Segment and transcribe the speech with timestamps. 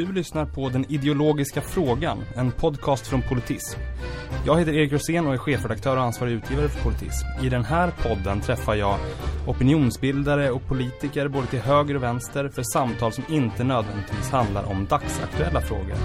[0.00, 3.80] Du lyssnar på Den ideologiska frågan, en podcast från Politism.
[4.46, 7.26] Jag heter Erik Rosén och är chefredaktör och ansvarig utgivare för Politism.
[7.42, 8.98] I den här podden träffar jag
[9.46, 14.86] opinionsbildare och politiker både till höger och vänster för samtal som inte nödvändigtvis handlar om
[14.86, 15.96] dagsaktuella frågor.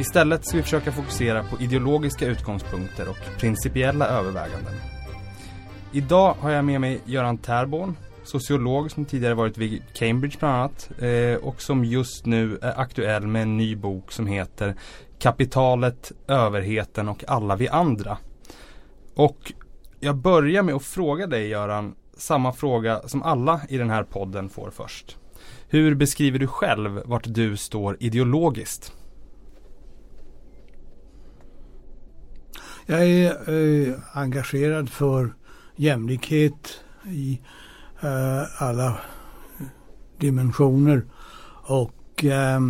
[0.00, 4.74] Istället ska vi försöka fokusera på ideologiska utgångspunkter och principiella överväganden.
[5.92, 10.90] Idag har jag med mig Göran Tärborn, sociolog som tidigare varit vid Cambridge bland annat
[10.98, 14.74] eh, och som just nu är aktuell med en ny bok som heter
[15.18, 18.18] Kapitalet, överheten och alla vi andra.
[19.14, 19.52] Och
[20.00, 24.48] jag börjar med att fråga dig Göran, samma fråga som alla i den här podden
[24.48, 25.16] får först.
[25.68, 28.92] Hur beskriver du själv vart du står ideologiskt?
[32.86, 35.34] Jag är eh, engagerad för
[35.76, 37.40] jämlikhet i
[38.02, 38.96] eh, alla
[40.18, 41.04] dimensioner.
[41.64, 42.60] Och eh,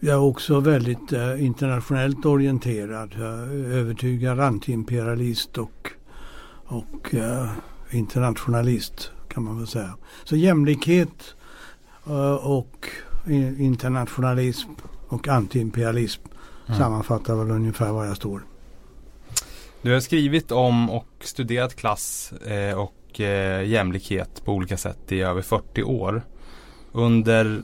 [0.00, 3.14] jag är också väldigt eh, internationellt orienterad.
[3.72, 5.90] övertygad antiimperialist och,
[6.66, 7.50] och eh,
[7.90, 9.94] internationalist kan man väl säga.
[10.24, 11.34] Så jämlikhet
[12.06, 12.88] eh, och
[13.58, 14.70] internationalism
[15.08, 16.22] och antiimperialism
[16.66, 16.78] mm.
[16.78, 18.42] sammanfattar väl ungefär var jag står.
[19.82, 25.20] Du har skrivit om och studerat klass eh, och eh, jämlikhet på olika sätt i
[25.20, 26.22] över 40 år.
[26.92, 27.62] Under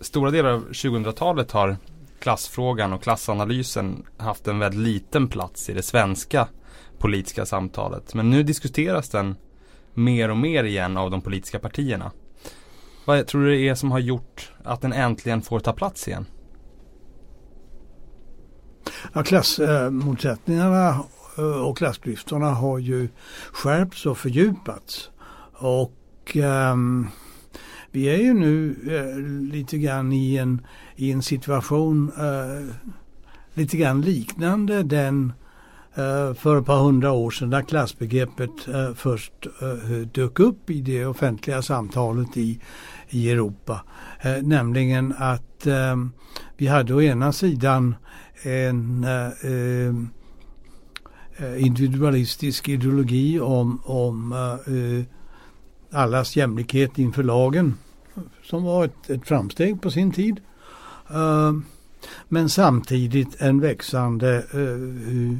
[0.00, 1.76] stora delar av 2000-talet har
[2.20, 6.48] klassfrågan och klassanalysen haft en väldigt liten plats i det svenska
[6.98, 8.14] politiska samtalet.
[8.14, 9.36] Men nu diskuteras den
[9.94, 12.12] mer och mer igen av de politiska partierna.
[13.04, 16.26] Vad tror du det är som har gjort att den äntligen får ta plats igen?
[19.12, 21.00] Ja, klassmotsättningarna eh,
[21.38, 23.08] Eh, och klassklyftorna har ju
[23.52, 25.10] skärpts och fördjupats.
[25.52, 26.36] Och
[26.72, 27.08] um,
[27.90, 30.66] vi är ju nu uh, lite grann i en,
[30.96, 32.74] i en situation uh,
[33.54, 35.32] lite grann liknande den
[35.98, 38.50] uh, för ett par hundra år sedan när klassbegreppet
[38.94, 39.32] först
[40.12, 42.60] dök upp i det offentliga samtalet i,
[43.08, 43.84] i Europa.
[44.42, 46.12] nämligen att ehm,
[46.56, 47.94] vi hade å ena sidan
[48.42, 50.08] en Eh, ehm,
[51.40, 55.04] Eh, individualistisk ideologi om, om eh,
[56.00, 57.74] allas jämlikhet inför lagen
[58.42, 60.40] som var ett, ett framsteg på sin tid.
[61.10, 61.52] Eh,
[62.28, 65.32] men samtidigt en växande eh,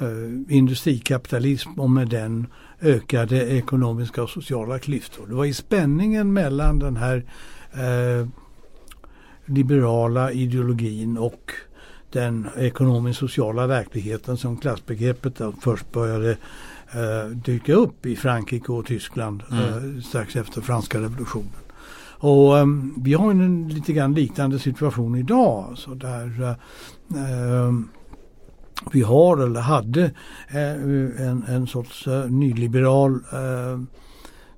[0.00, 2.46] eh industrikapitalism och med den
[2.80, 5.26] ökade ekonomiska och sociala klyftor.
[5.26, 7.24] Det var i spänningen mellan den här
[7.72, 8.28] eh,
[9.44, 11.52] liberala ideologin och
[12.10, 16.30] den ekonomiskt sociala verkligheten som klassbegreppet först började
[16.92, 19.64] eh, dyka upp i Frankrike och Tyskland mm.
[19.64, 21.52] eh, strax efter franska revolutionen.
[22.20, 25.72] Och um, vi har en lite grann liknande situation idag.
[25.78, 26.56] Så där
[27.14, 27.80] uh,
[28.92, 30.02] vi har eller hade
[30.54, 33.20] uh, en, en sorts nyliberal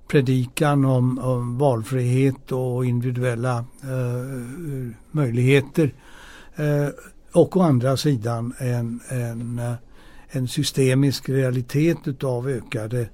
[0.08, 3.64] predikan om, om, valfrihet och individuella
[5.10, 5.94] möjligheter
[7.32, 9.74] och å andra sidan en, en, eh,
[10.28, 13.08] en systemisk realitet utav ökade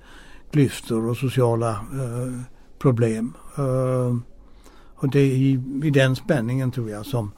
[0.51, 2.41] klyftor och sociala eh,
[2.79, 3.33] problem.
[3.59, 4.17] Eh,
[4.97, 7.33] och det är i, i, den spänningen tror jag som,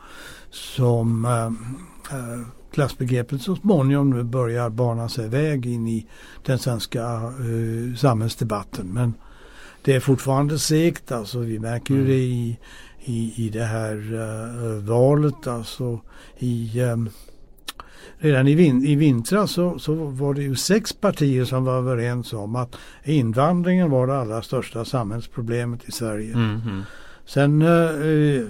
[0.50, 1.47] som eh,
[2.19, 2.41] eh
[2.72, 6.06] klassbegreppet så småningom nu börjar bana sig väg in i
[6.47, 8.87] den svenska eh, samhällsdebatten.
[8.87, 9.15] Men
[9.83, 11.39] det är fortfarande segt alltså.
[11.39, 12.10] Vi märker ju mm.
[12.10, 12.59] det i
[13.04, 15.47] i, i det här uh, valet.
[15.47, 16.00] Alltså
[16.38, 17.09] i, um,
[18.19, 22.33] redan i, vin, i vintras så, så var det ju sex partier som var överens
[22.33, 26.33] om att invandringen var det allra största samhällsproblemet i Sverige.
[26.34, 26.83] Mm -hmm.
[27.27, 28.47] Sen uh,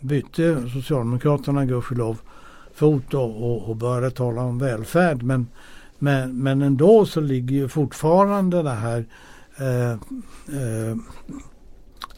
[0.00, 2.20] bytte Socialdemokraterna gudskelov
[2.74, 5.22] fot och, och, och började tala om välfärd.
[5.22, 5.46] Men,
[5.98, 9.04] men, men ändå så ligger ju fortfarande det här
[9.56, 10.96] eh, eh,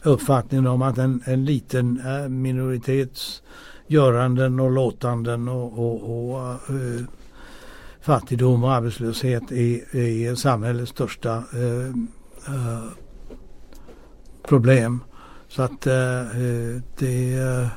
[0.03, 3.43] uppfattningen om att en, en liten eh, minoritets
[3.87, 7.05] göranden och låtanden och, och, och äh,
[8.01, 11.95] fattigdom och arbetslöshet är, är samhällets största äh,
[14.47, 14.99] problem.
[15.47, 17.69] Så att det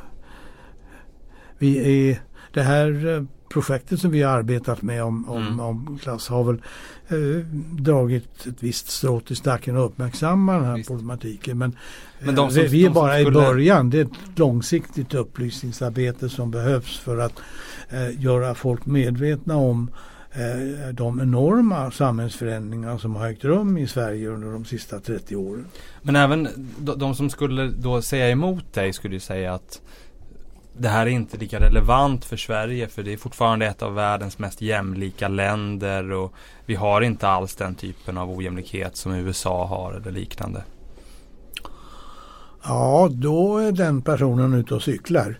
[1.58, 2.20] vi är
[2.52, 5.60] det här projektet som vi har arbetat med om, om, mm.
[5.60, 6.62] om klass har väl
[7.08, 7.46] eh,
[7.78, 10.88] dragit ett visst strå till stacken och uppmärksammar den här Visst.
[10.88, 11.58] problematiken.
[11.58, 11.76] Men,
[12.20, 13.28] Men de eh, som, vi är bara skulle...
[13.28, 13.90] i början.
[13.90, 17.40] Det är ett långsiktigt upplysningsarbete som behövs för att
[17.90, 19.90] eh, göra folk medvetna om
[20.32, 25.66] eh, de enorma samhällsförändringar som har ägt rum i Sverige under de sista 30 åren.
[26.02, 29.80] Men även de, de som skulle då säga emot dig skulle ju säga att
[30.78, 34.38] det här är inte lika relevant för Sverige för det är fortfarande ett av världens
[34.38, 36.32] mest jämlika länder och
[36.66, 40.62] vi har inte alls den typen av ojämlikhet som USA har eller liknande.
[42.64, 45.38] Ja, då är den personen ute och cyklar.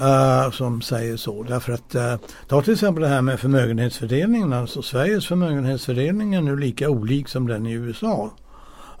[0.00, 1.42] Uh, som säger så.
[1.42, 2.16] Därför att uh,
[2.48, 4.52] ta till exempel det här med förmögenhetsfördelningen.
[4.52, 8.30] Alltså Sveriges förmögenhetsfördelning är nu lika olik som den i USA.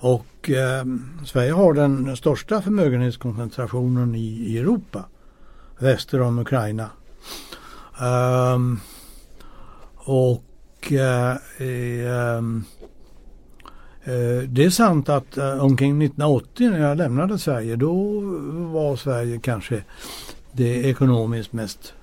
[0.02, 0.84] Och eh,
[1.24, 5.04] Sverige har den största förmögenhetskoncentrationen i, i Europa.
[5.82, 6.90] Väster om Ukraina.
[8.00, 8.80] Um,
[9.94, 12.64] och um,
[14.48, 18.20] det är sant att omkring 1980 när jag lämnade Sverige då
[18.72, 19.82] var Sverige kanske
[20.52, 21.94] det ekonomiskt mest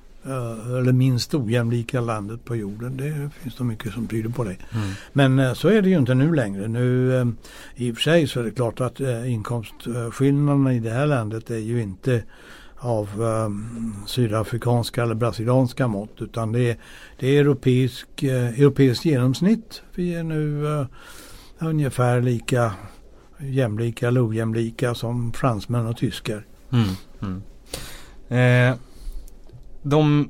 [0.78, 2.98] eller minst ojämlika landet på jorden.
[2.98, 4.56] Det finns det mycket som tyder på det.
[4.74, 4.90] Mm.
[5.14, 6.68] Men så är det ju inte nu längre.
[6.68, 7.12] Nu
[7.76, 11.58] i och för sig så är det klart att inkomstskillnaderna i det här landet är
[11.58, 12.24] ju inte
[12.80, 16.78] av um, sydafrikanska eller brasilianska mått utan det är,
[17.20, 19.82] det är europeisk, uh, europeiskt genomsnitt.
[19.96, 20.86] Vi är nu uh,
[21.60, 22.74] ungefär lika
[23.40, 26.46] jämlika eller ojämlika som fransmän och tyskar.
[26.72, 26.90] Mm.
[27.22, 27.42] Mm.
[28.30, 28.78] Eh,
[29.82, 30.30] de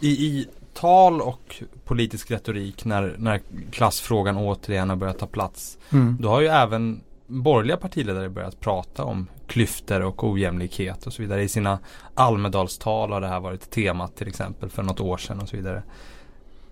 [0.00, 5.78] i, i tal och politisk retorik när, när klassfrågan återigen har börjat ta plats.
[5.90, 6.16] Mm.
[6.20, 11.42] Då har ju även borgerliga partiledare börjat prata om klyftor och ojämlikhet och så vidare.
[11.42, 11.78] I sina
[12.14, 15.82] Almedalstal har det här varit temat till exempel för något år sedan och så vidare.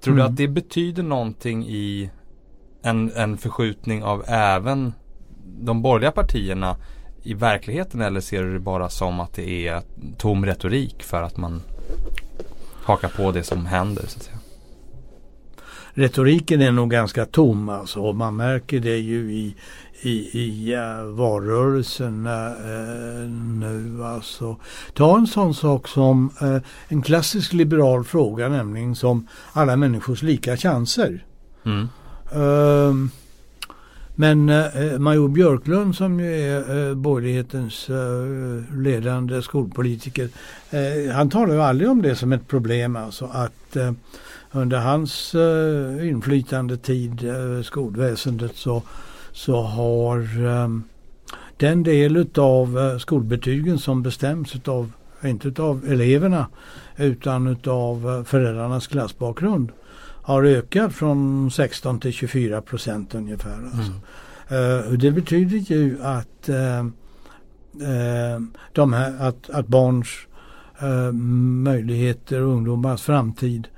[0.01, 0.25] Tror mm.
[0.25, 2.11] du att det betyder någonting i
[2.83, 4.93] en, en förskjutning av även
[5.45, 6.77] de borgerliga partierna
[7.23, 9.83] i verkligheten eller ser du det bara som att det är
[10.19, 11.63] tom retorik för att man
[12.85, 14.39] hakar på det som händer så att säga?
[15.97, 18.13] Retoriken är nog ganska tom alltså.
[18.13, 19.57] Man märker det ju i,
[20.07, 23.29] i, i uh, valrörelsen uh,
[23.61, 24.05] nu.
[24.05, 24.57] Alltså.
[24.95, 26.59] Ta en sån sak som uh,
[26.89, 31.25] en klassisk liberal fråga nämligen som alla människors lika chanser.
[31.65, 31.89] Mm.
[32.37, 33.09] Uh,
[34.17, 40.29] men eh, Major Björklund som ju är eh, borgerlighetens eh, ledande skolpolitiker.
[40.71, 43.77] Eh, han talar ju aldrig om det som ett problem alltså att
[44.53, 47.21] under hans eh, inflytande tid
[47.65, 48.83] skolväsendet så,
[49.35, 50.69] så har eh,
[51.57, 54.93] den del av skolbetygen som bestäms utav,
[55.25, 56.47] inte utav eleverna
[56.97, 59.73] utan utav föräldrarnas klassbakgrund
[60.25, 63.59] har ökat från 16 till 24 procent ungefär.
[63.65, 63.93] Alltså.
[64.49, 64.93] Mm.
[64.93, 66.85] Uh, det betyder ju att, uh,
[67.89, 68.43] uh,
[68.73, 70.09] de här, att, att barns
[71.63, 73.69] möjligheter och ungdomars framtid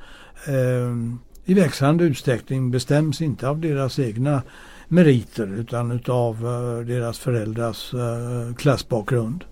[1.45, 4.43] i växande utsträckning bestäms inte av deras egna
[4.89, 9.45] meriter utan av eh, deras föräldrars eh, klassbakgrund.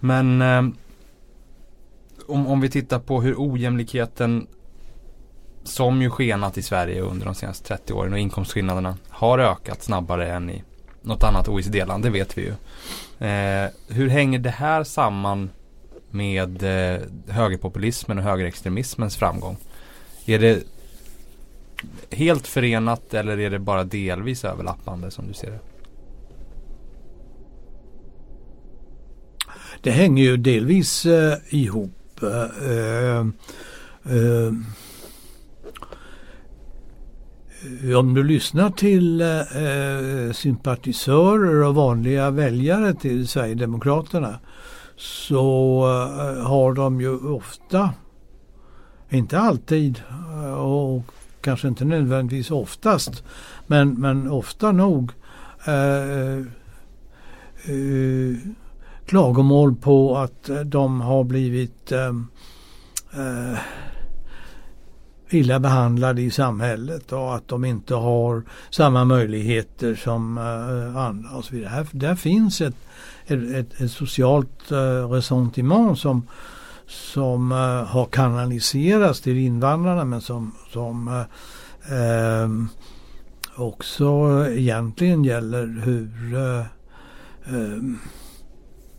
[0.00, 0.62] Men eh,
[2.26, 4.46] om, om vi tittar på hur ojämlikheten
[5.64, 10.32] som ju skenat i Sverige under de senaste 30 åren och inkomstskillnaderna har ökat snabbare
[10.32, 10.64] än i
[11.02, 12.52] något annat OECD-land, det vet vi ju.
[13.26, 15.50] Eh, hur hänger det här samman
[16.10, 19.56] med eh, högerpopulismen och högerextremismens framgång?
[20.26, 20.62] Är det
[22.10, 25.60] helt förenat eller är det bara delvis överlappande som du ser det?
[29.82, 33.26] Det hänger ju delvis eh, ihop eh, eh,
[34.04, 34.52] eh,
[37.98, 44.40] om du lyssnar till eh, sympatisörer och vanliga väljare till Sverigedemokraterna
[44.96, 47.90] så eh, har de ju ofta,
[49.10, 50.02] inte alltid
[50.56, 51.02] och
[51.40, 53.24] kanske inte nödvändigtvis oftast,
[53.66, 55.12] men, men ofta nog
[55.66, 56.38] eh,
[57.64, 58.36] eh,
[59.06, 62.14] klagomål på att de har blivit eh,
[63.12, 63.58] eh,
[65.30, 71.44] illa behandlade i samhället och att de inte har samma möjligheter som eh, andra och
[71.44, 71.70] så vidare.
[71.70, 72.74] Här, där finns ett,
[73.26, 76.26] ett, ett socialt eh, ressentiment som,
[76.90, 82.48] som eh, har kanaliserats till invandrarna men som, som eh, eh,
[83.56, 84.06] också
[84.48, 86.10] egentligen gäller hur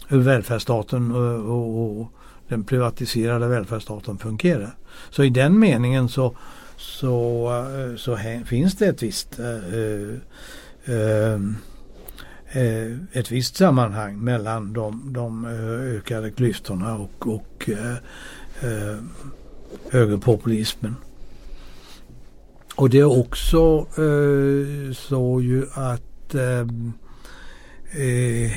[0.08, 2.12] hur välfärdsstaten och, och, och,
[2.48, 4.76] den privatiserade välfärdsstaten fungerar.
[5.10, 6.36] Så i den meningen så,
[6.78, 7.50] så,
[7.98, 9.46] så finns det ett visst äh,
[10.96, 11.40] äh,
[12.54, 18.98] Eh, ett visst sammanhang mellan de, de eh, ökade klyftorna och, och eh,
[19.92, 20.96] högerpopulismen.
[22.76, 26.68] Och det är också eh, så ju att eh,
[28.02, 28.52] eh,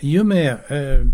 [0.00, 1.06] i och med eh,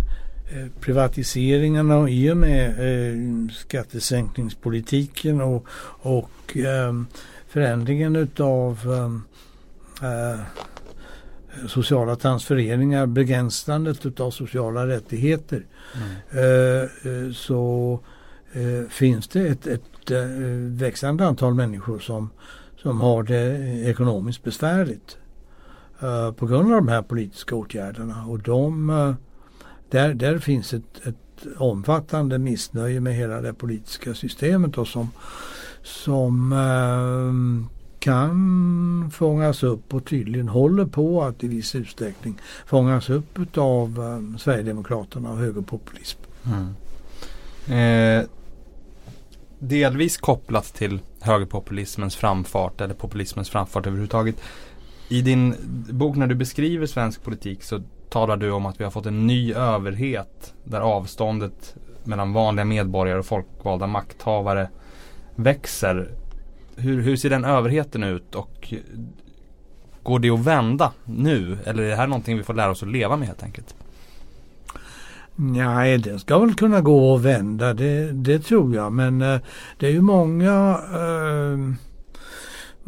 [0.50, 5.66] Eh, privatiseringarna och i och med eh, skattesänkningspolitiken och,
[6.02, 6.92] och eh,
[7.48, 8.78] förändringen utav
[10.02, 17.34] eh, eh, sociala transfereringar, begränslandet utav sociala rättigheter mm.
[17.34, 18.00] så
[18.88, 20.10] finns det ett, ett
[20.58, 22.30] växande antal människor som,
[22.76, 23.56] som har det
[23.90, 25.18] ekonomiskt besvärligt
[26.36, 29.16] på grund av de här politiska åtgärderna och de
[29.90, 35.10] där, där finns ett, ett omfattande missnöje med hela det politiska systemet och som,
[35.82, 37.75] som eh,
[38.06, 44.38] kan fångas upp och tydligen håller på att i viss utsträckning fångas upp av eh,
[44.38, 46.18] Sverigedemokraterna och högerpopulism.
[46.46, 48.20] Mm.
[48.20, 48.26] Eh,
[49.58, 54.36] delvis kopplat till högerpopulismens framfart eller populismens framfart överhuvudtaget.
[55.08, 55.54] I din
[55.90, 59.26] bok när du beskriver svensk politik så talar du om att vi har fått en
[59.26, 64.68] ny överhet där avståndet mellan vanliga medborgare och folkvalda makthavare
[65.34, 66.10] växer.
[66.76, 68.74] Hur, hur ser den överheten ut och
[70.02, 71.58] går det att vända nu?
[71.64, 73.74] Eller är det här någonting vi får lära oss att leva med helt enkelt?
[75.36, 78.92] Nej, det ska väl kunna gå att vända, det, det tror jag.
[78.92, 79.40] Men eh,
[79.78, 81.76] det är ju många eh,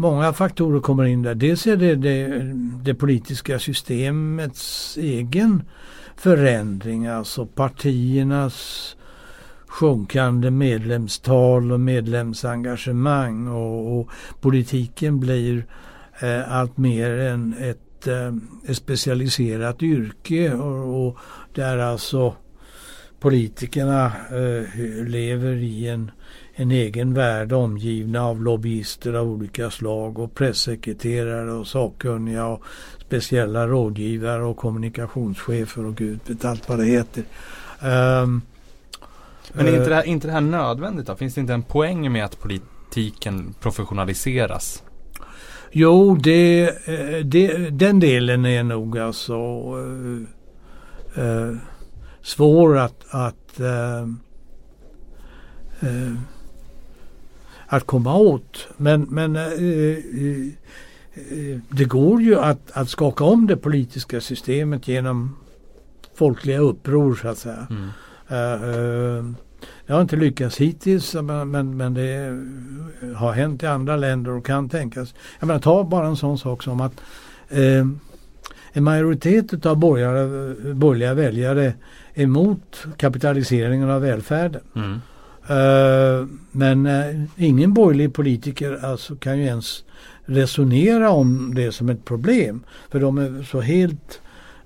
[0.00, 1.35] Många faktorer kommer in där.
[1.35, 2.42] Dels är det det,
[2.83, 5.62] det politiska systemets egen
[6.16, 8.97] förändring, alltså partiernas
[9.68, 14.10] sjunkande medlemstal och medlemsengagemang och, och
[14.40, 15.66] politiken blir
[16.20, 18.34] eh, allt mer än ett, eh,
[18.66, 21.18] ett specialiserat yrke och, och
[21.54, 22.34] där alltså
[23.20, 26.10] politikerna eh, lever i en
[26.60, 32.62] en egen värld omgivna av lobbyister av olika slag och pressekreterare och sakkunniga och
[33.06, 37.25] speciella rådgivare och kommunikationschefer och gud vet allt vad det heter.
[37.82, 38.42] Um,
[39.52, 41.17] men är inte det, här, inte det här nödvändigt då?
[41.17, 44.83] Finns det inte en poäng med att politiken professionaliseras?
[45.73, 49.35] Jo, det, eh, det, den delen är nog alltså
[49.76, 50.23] uh,
[51.19, 51.57] uh,
[52.23, 54.07] svår att, att uh,
[57.69, 58.69] att komma åt.
[58.76, 59.99] Men, men eh, eh,
[61.14, 65.37] eh, det går ju att, att skaka om det politiska systemet genom
[66.14, 67.67] folkliga uppror så att säga.
[67.71, 67.88] Mm.
[68.28, 72.38] Det har inte lyckats hittills men, men, men, det
[73.16, 75.14] har hänt i andra länder och kan tänkas.
[75.40, 76.92] Jag menar ta bara en sån sak som att
[77.52, 77.87] uh,
[78.73, 81.75] en majoritet av borgerliga väljare
[82.14, 84.62] är emot kapitaliseringen av välfärden.
[84.76, 85.00] Mm.
[85.50, 89.85] Uh, men uh, ingen borgerlig politiker alltså kan ju ens
[90.25, 92.64] resonera om det som ett problem.
[92.90, 94.20] För de är så helt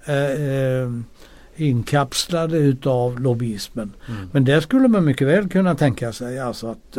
[0.09, 1.02] uh,
[1.62, 3.92] inkapslade utav lobbyismen.
[4.09, 4.28] Mm.
[4.33, 6.97] Men där skulle man mycket väl kunna tänka sig alltså att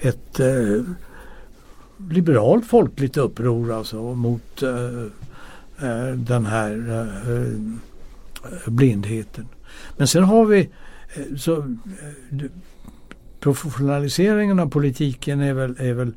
[0.00, 0.40] ett
[2.10, 4.62] liberalt folkligt uppror alltså mot
[6.14, 7.06] den här
[8.66, 9.48] blindheten.
[9.96, 10.68] Men sen har vi
[11.36, 11.76] så
[13.40, 16.12] professionaliseringen av politiken är väl, är väl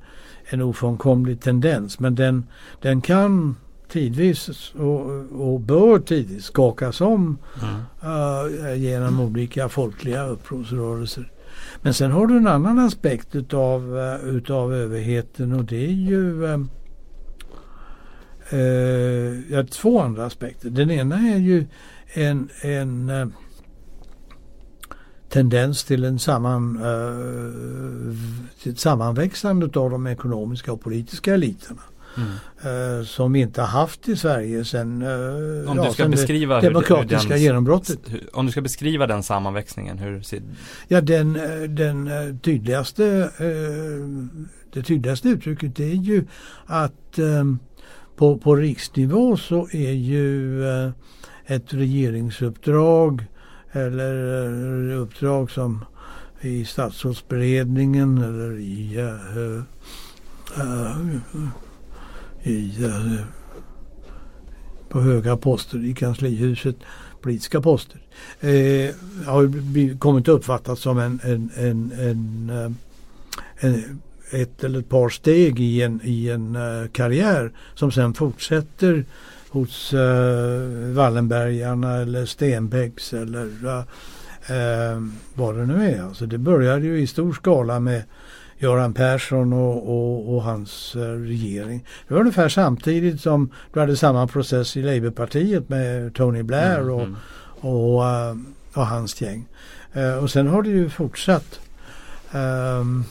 [0.46, 2.00] en ofrånkomlig tendens.
[2.00, 2.44] Men den,
[2.82, 3.56] den kan
[3.88, 5.02] tidvis och,
[5.42, 7.76] och bör tidvis skakas om mm.
[8.14, 11.32] uh, genom olika folkliga upprorsrörelser.
[11.82, 16.44] Men sen har du en annan aspekt utav, uh, utav överheten och det är ju
[16.44, 16.60] uh,
[19.60, 20.70] uh, två andra aspekter.
[20.70, 21.66] Den ena är ju
[22.14, 23.12] en, en
[25.30, 26.80] tendens till en samman,
[28.64, 31.82] ett sammanväxande av de ekonomiska och politiska eliterna.
[32.18, 33.00] Mm.
[33.00, 36.62] Uh, som vi inte har haft i Sverige sedan, uh, om ja, du ska beskriva
[36.62, 38.00] det demokratiska den, genombrottet.
[38.34, 40.42] Om du ska beskriva den sammanväxningen, hur ser
[40.88, 41.34] Ja den,
[41.76, 42.10] den
[42.40, 43.32] tydligaste
[44.74, 46.26] det tydligaste uttrycket är ju
[46.66, 47.20] att
[48.16, 50.64] på, på riksnivå så är ju
[51.48, 53.26] ett regeringsuppdrag
[53.72, 55.86] eller eh, uppdrag som
[56.42, 59.62] i statsrådsberedningen eller i, uh,
[60.62, 60.96] uh,
[62.48, 63.26] i eh,
[64.90, 66.76] på höga poster i kanslihuset,
[67.22, 68.02] politiska poster.
[68.40, 72.72] Eh, har kommit att uppfattas som en, en, en, en, eh,
[73.58, 74.02] en,
[74.32, 79.06] ett eller ett par steg i en, i en eh, karriär som sen fortsätter
[79.50, 80.62] hos eh,
[80.94, 83.78] Wallenbergarna eller Stenbecks eller
[84.48, 85.02] eh,
[85.34, 86.02] vad det nu är.
[86.02, 88.04] Alltså det började ju i stor skala med
[88.58, 91.86] Göran Persson och, och, och hans uh, regering.
[92.08, 97.02] Det var ungefär samtidigt som du hade samma process i Labourpartiet med Tony Blair och,
[97.02, 97.16] mm.
[97.62, 97.98] och,
[98.74, 99.48] och, hans gäng.
[100.22, 101.60] och sen har det ju fortsatt.
[102.32, 103.06] Um,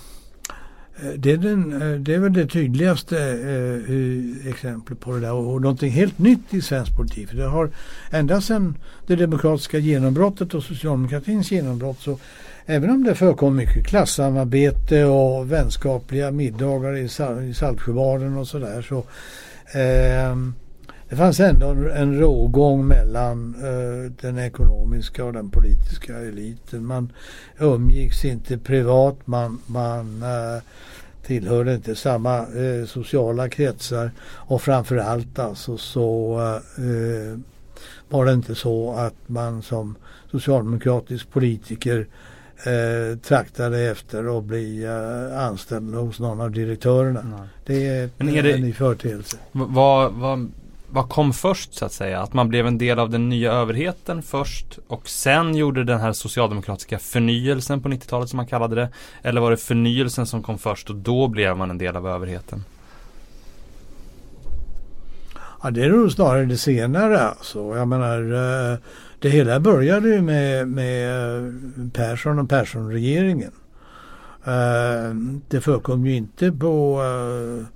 [1.02, 5.32] Eh, det är, den, eh, det är väl det tydligaste eh, exemplet på det där
[5.32, 7.28] och, och någonting helt nytt i svensk politik.
[7.28, 7.70] För det har
[8.10, 8.76] ända sedan
[9.06, 12.18] det demokratiska genombrottet och socialdemokratins genombrott så
[12.66, 17.08] även om det förekom mycket klassamarbete och vänskapliga middagar i,
[17.50, 18.98] i Saltsjöbaden och sådär så
[19.78, 20.36] eh,
[21.08, 26.86] det fanns ändå en rågång mellan eh, den ekonomiska och den politiska eliten.
[26.86, 27.12] Man
[27.58, 30.62] umgicks inte privat, man, man eh,
[31.26, 36.38] tillhörde inte samma eh, sociala kretsar och framförallt alltså så
[36.78, 37.38] eh,
[38.08, 39.96] var det inte så att man som
[40.30, 42.06] socialdemokratisk politiker
[42.64, 47.22] eh, traktade efter att bli eh, anställd hos någon av direktörerna.
[47.22, 47.48] Nej.
[47.66, 49.36] Det är, Men är det, en ny företeelse.
[49.52, 50.50] Vad, vad
[50.90, 52.20] vad kom först så att säga?
[52.20, 56.12] Att man blev en del av den nya överheten först och sen gjorde den här
[56.12, 58.88] socialdemokratiska förnyelsen på 90-talet som man kallade det?
[59.22, 62.64] Eller var det förnyelsen som kom först och då blev man en del av överheten?
[65.62, 67.76] Ja, det är nog snarare det senare alltså.
[67.76, 68.32] Jag menar,
[68.72, 68.78] eh,
[69.26, 73.52] det hela började ju med, med Persson och Persson-regeringen.
[74.44, 75.14] Eh,
[75.48, 77.66] det förekom ju inte på eh,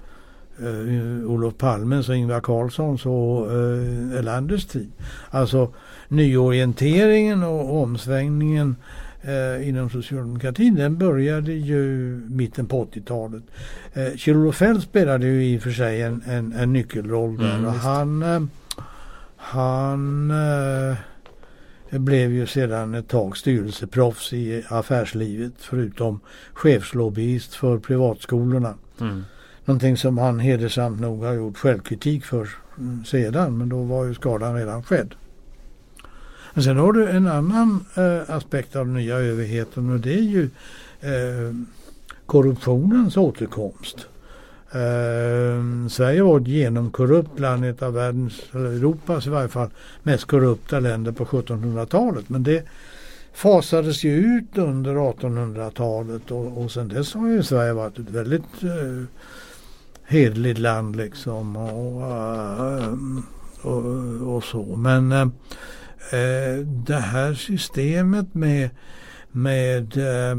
[0.67, 4.91] uh, Olof Palmes och Ingvar Carlssons och uh, Erlanders tid.
[5.31, 5.75] Alltså
[6.09, 8.77] nyorienteringen och omsvängningen
[9.29, 13.43] uh, inom socialdemokratin den började ju mitten på 80-talet.
[13.97, 17.67] Uh, Kjell-Olof Feldt spelade ju i och för sig en, en, en nyckelroll där mm,
[17.67, 18.47] och han, uh,
[21.91, 26.21] blev ju sedan ett tag styrelseproffs i affärslivet förutom
[26.53, 28.75] chefslobbyist för privatskolorna.
[29.01, 29.25] Mm.
[29.65, 32.49] Någonting som han hedersamt nog har gjort självkritik för
[33.07, 35.15] sedan men då var ju skadan redan skedd.
[36.55, 40.23] Men sen har du en annan eh, aspekt av den nya överheten och det är
[40.23, 40.51] ju
[41.01, 41.55] eh,
[42.27, 44.07] korruptionens återkomst.
[44.73, 49.71] Eh, Sverige var ett genomkorrupt land, ett av världens, eller Europas i varje fall,
[50.03, 52.29] mest korrupta länder på 1700-talet.
[52.29, 52.65] Men det
[53.33, 58.63] fasades ju ut under 1800-talet och, och sen dess har ju Sverige varit ett väldigt
[58.63, 59.05] eh,
[60.05, 62.95] hedligt land liksom och, och, eh,
[63.63, 64.77] och, och så.
[64.77, 65.29] Men eh,
[66.13, 68.71] eh, det här systemet med,
[69.33, 70.39] med eh,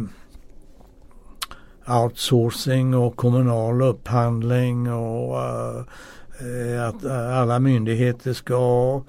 [1.92, 9.02] outsourcing och kommunal upphandling och äh, att alla myndigheter ska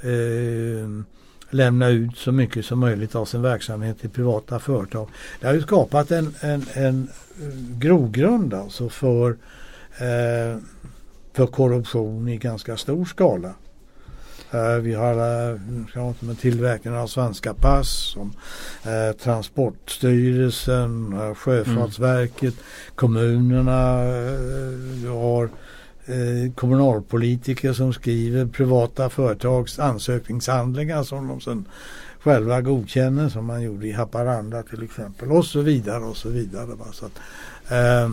[0.00, 0.88] eh,
[1.50, 5.08] lämna ut så mycket som möjligt av sin verksamhet till privata företag.
[5.40, 7.08] Det har ju skapat en, en, en
[7.78, 9.30] grogrund alltså för
[9.98, 10.58] eh,
[11.32, 13.54] för korruption i ganska stor skala.
[14.52, 15.12] Eh, vi har
[15.52, 18.32] eh, tillverkningen av svenska pass som
[18.84, 22.64] eh, Transportstyrelsen, Sjöfartsverket, mm.
[22.94, 24.04] kommunerna.
[25.02, 25.48] Vi har
[26.54, 31.64] kommunalpolitiker som skriver privata företags ansökningshandlingar som de sen
[32.20, 36.66] själva godkänner som man gjorde i Haparanda till exempel och så vidare och så vidare.
[36.92, 37.18] Så att,
[37.70, 38.10] eh,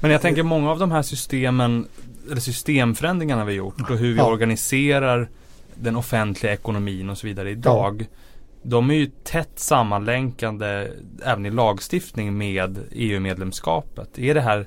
[0.00, 1.86] Men jag tänker många av de här systemen
[2.30, 4.26] eller systemförändringarna vi gjort och hur vi ja.
[4.26, 5.28] organiserar
[5.74, 8.02] den offentliga ekonomin och så vidare idag.
[8.02, 8.16] Ja.
[8.62, 10.88] De är ju tätt sammanlänkande
[11.24, 14.18] även i lagstiftning med EU-medlemskapet.
[14.18, 14.66] Är det här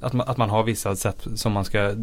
[0.00, 1.94] att man, att man har vissa sätt som man ska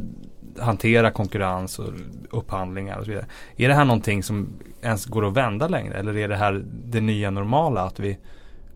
[0.59, 1.93] hantera konkurrens och
[2.29, 3.25] upphandlingar och så vidare.
[3.55, 4.49] Är det här någonting som
[4.81, 8.17] ens går att vända längre eller är det här det nya normala att vi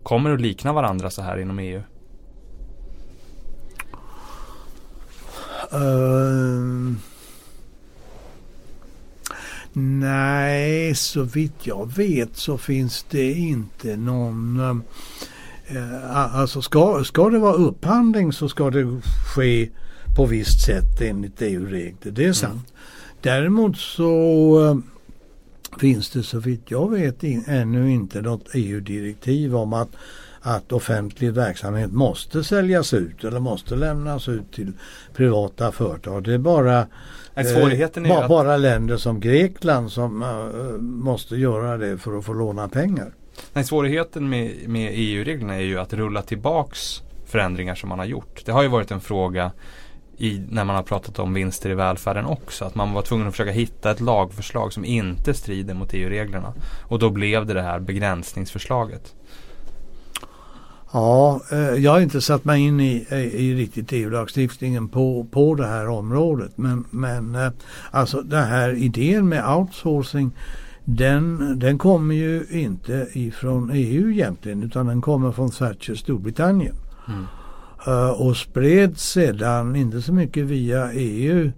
[0.02, 1.82] kommer att likna varandra så här inom EU?
[5.72, 6.98] Uh, ehm,
[9.72, 14.76] nej, så vitt jag vet så finns det inte någon uh,
[16.12, 19.00] Alltså ska, ska det vara upphandling så ska det
[19.34, 19.68] ske
[20.16, 22.12] på visst sätt enligt EU-regler.
[22.12, 22.52] Det är sant.
[22.52, 22.64] Mm.
[23.20, 24.10] Däremot så
[24.60, 24.78] uh,
[25.80, 29.90] finns det så vitt jag vet in, ännu inte något EU-direktiv om att
[30.46, 34.72] att offentlig verksamhet måste säljas ut eller måste lämnas ut till
[35.14, 36.24] privata företag.
[36.24, 36.86] Det är bara,
[37.34, 38.28] svårigheten eh, att...
[38.28, 43.12] bara länder som Grekland som uh, måste göra det för att få låna pengar.
[43.52, 48.42] Nej, svårigheten med, med EU-reglerna är ju att rulla tillbaks förändringar som man har gjort.
[48.44, 49.52] Det har ju varit en fråga
[50.18, 52.64] i, när man har pratat om vinster i välfärden också.
[52.64, 56.54] Att man var tvungen att försöka hitta ett lagförslag som inte strider mot EU-reglerna.
[56.82, 59.14] Och då blev det det här begränsningsförslaget.
[60.92, 65.54] Ja, eh, jag har inte satt mig in i, i, i riktigt EU-lagstiftningen på, på
[65.54, 66.58] det här området.
[66.58, 67.50] Men, men eh,
[67.90, 70.30] alltså den här idén med outsourcing
[70.84, 76.74] den, den kommer ju inte ifrån EU egentligen utan den kommer från Thatchers Storbritannien.
[77.08, 77.24] Mm.
[77.88, 81.52] Uh, och spreds sedan inte så mycket via EU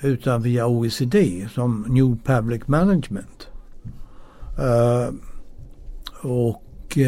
[0.00, 3.48] utan via OECD som New Public Management.
[6.22, 6.98] Och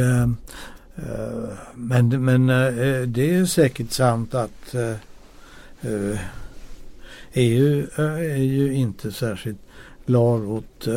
[1.74, 4.90] men men eh, det är säkert sant att eh,
[5.92, 6.18] eh,
[7.32, 9.58] EU är ju inte särskilt
[10.06, 10.88] glad åt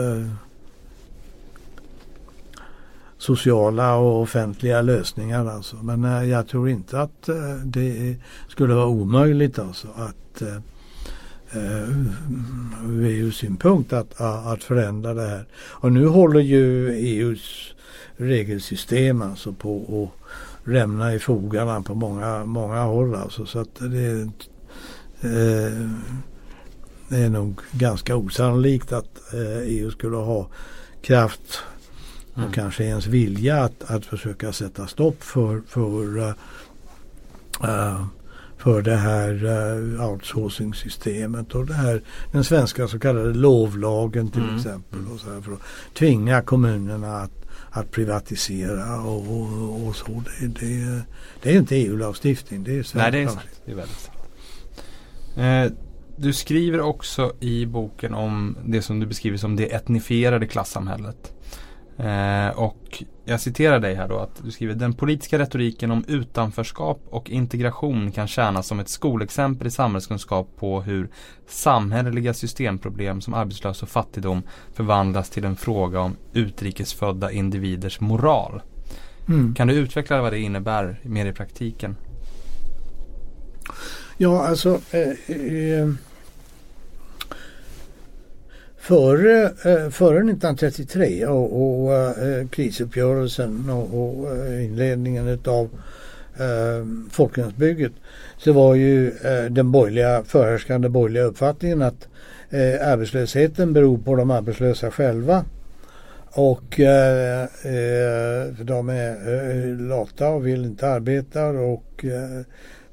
[3.22, 5.46] sociala och offentliga lösningar.
[5.46, 5.76] Alltså.
[5.76, 8.16] Men äh, jag tror inte att äh, det
[8.48, 10.58] skulle vara omöjligt alltså att äh,
[12.86, 15.46] ur EU-synpunkt att, att förändra det här.
[15.56, 17.74] Och nu håller ju EUs
[18.22, 20.32] regelsystem alltså på att
[20.68, 23.16] rämna i fogarna på många, många håll.
[23.16, 23.46] Alltså.
[23.46, 24.22] Så att det,
[25.22, 25.90] eh,
[27.08, 30.48] det är nog ganska osannolikt att eh, EU skulle ha
[31.02, 31.64] kraft
[32.36, 32.48] Mm.
[32.48, 38.06] Och kanske ens vilja att, att försöka sätta stopp för, för, uh,
[38.58, 44.56] för det här uh, outsourcing-systemet och det här, den svenska så kallade lovlagen till mm.
[44.56, 45.00] exempel.
[45.14, 45.62] Och så här, för att
[45.94, 47.41] tvinga kommunerna att,
[47.72, 50.24] att privatisera och, och, och så.
[50.40, 51.02] Det, det,
[51.44, 53.40] det är inte EU-lagstiftning, det är svensk Nej, det är sant.
[53.66, 54.18] Det är väldigt sant.
[55.38, 55.78] Eh,
[56.16, 61.34] du skriver också i boken om det som du beskriver som det etnifierade klassamhället.
[61.98, 67.02] Eh, och jag citerar dig här då att du skriver Den politiska retoriken om utanförskap
[67.10, 71.10] och integration kan tjäna som ett skolexempel i samhällskunskap på hur
[71.48, 78.62] samhälleliga systemproblem som arbetslöshet och fattigdom förvandlas till en fråga om utrikesfödda individers moral.
[79.28, 79.56] Mm.
[79.56, 81.96] Kan du utveckla vad det innebär mer i praktiken?
[84.18, 85.90] Ja, alltså eh, eh,
[88.82, 95.70] före, eh, före 1933 och, och eh, krisuppgörelsen och, och eh, inledningen utav
[96.38, 97.92] eh, folkhemsbygget
[98.38, 102.08] så var ju eh, den borgerliga, förhärskande borgerliga uppfattningen att
[102.50, 105.46] eh, arbetslösheten beror på de arbetslösa själva.
[106.34, 107.48] Och eh,
[108.58, 112.06] för de är eh, lata och vill inte arbeta och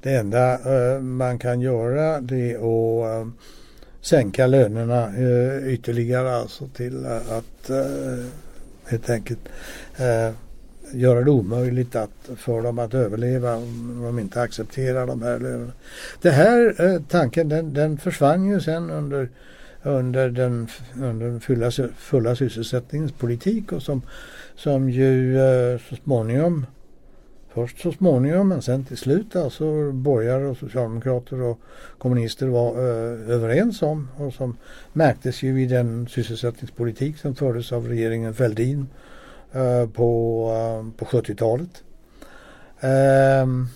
[0.03, 0.59] det enda
[1.01, 3.29] man kan göra det är att
[4.09, 8.25] sänka lönerna eh, ytterligare alltså till eh, att eh,
[8.87, 9.41] helt enkelt
[9.97, 10.31] eh,
[10.93, 15.73] göra det omöjligt att, för dem att överleva om de inte accepterar de här lönerna.
[16.23, 19.29] Den här eh, tanken den, den försvann ju sen under,
[19.83, 20.69] under den,
[21.03, 24.03] under den fulla, fulla sysselsättningens politik och som,
[24.57, 26.67] som ju eh, så småningom
[27.49, 31.61] först så småningom men sen till slut alltså borgare och socialdemokrater och
[31.99, 34.57] kommunister var eh, överens om och som
[34.93, 38.87] märktes ju i den sysselsättningspolitik som fördes av regeringen Fälldin
[39.53, 41.83] eh, på, eh, på 70-talet.
[42.81, 43.67] Ehm,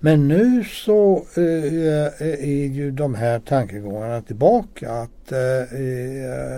[0.00, 6.56] men nu så eh, är ju de här tankegångarna tillbaka att eh, eh,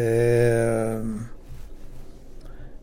[0.00, 1.02] eh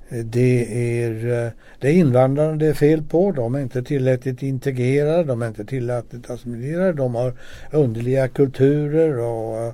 [0.09, 3.31] Eh, det är, eh, det är invandrarna det är fel på.
[3.31, 5.23] De är inte tillräckligt integrerade.
[5.23, 6.93] De är inte tillräckligt assimilerade.
[6.93, 7.33] De har
[7.71, 9.73] underliga kulturer och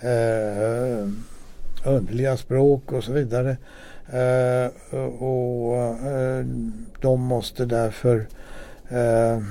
[0.00, 1.08] eh, eh
[1.84, 3.56] underliga språk och så vidare.
[4.06, 6.46] Eh, och eh,
[7.00, 8.26] de måste därför
[8.88, 9.42] eh,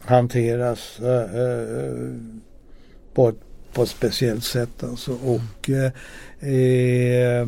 [0.00, 2.10] hanteras eh,
[3.14, 3.36] på ett,
[3.72, 4.84] på ett speciellt sätt.
[4.84, 5.12] Alltså.
[5.12, 5.70] Och
[6.42, 7.46] Eh,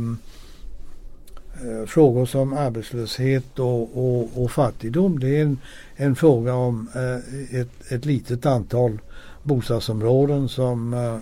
[1.65, 5.59] Eh, frågor som arbetslöshet och, och, och, fattigdom det är en,
[5.97, 8.99] en fråga om eh, ett, ett litet antal
[9.43, 11.15] bostadsområden som eh,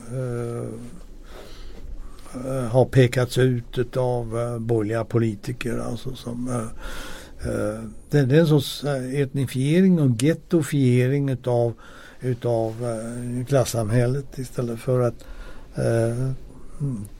[0.52, 0.68] eh
[2.70, 5.78] har pekats ut av eh, borgerliga politiker.
[5.78, 6.68] Alltså som,
[8.10, 11.72] det, är en sorts etnifiering och gettofiering utav,
[12.20, 12.74] utav
[13.48, 15.24] klassamhället istället för att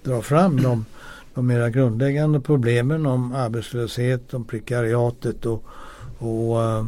[0.03, 0.85] dra fram de
[1.35, 5.65] de mera grundläggande problemen om arbetslöshet, om prekariatet och,
[6.19, 6.85] och uh,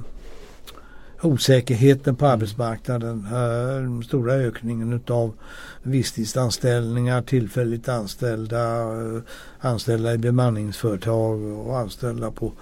[1.23, 3.27] osäkerheten på arbetsmarknaden.
[3.33, 5.35] Uh, den stora ökningen utav
[5.83, 9.23] visstidsanställningar, tillfälligt anställda, uh,
[9.61, 12.53] anställda i bemanningsföretag och anställda på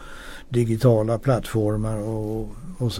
[0.49, 2.99] digitala plattformar och, och så.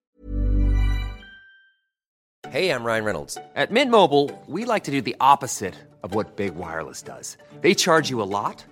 [2.53, 3.39] jag I'm Ryan Reynolds.
[3.69, 7.37] På Midmobile vill vi like to do opposite of vad Big Wireless gör.
[7.63, 8.72] De you dig mycket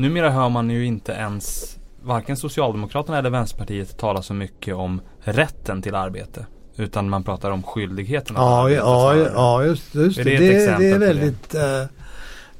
[0.00, 5.82] Numera hör man ju inte ens Varken Socialdemokraterna eller Vänsterpartiet tala så mycket om rätten
[5.82, 8.80] till arbete Utan man pratar om skyldigheten att Ja, arbeta
[9.18, 10.36] ja, ja just, just Är det.
[10.38, 11.06] det Det, är på det?
[11.06, 11.84] väldigt, eh,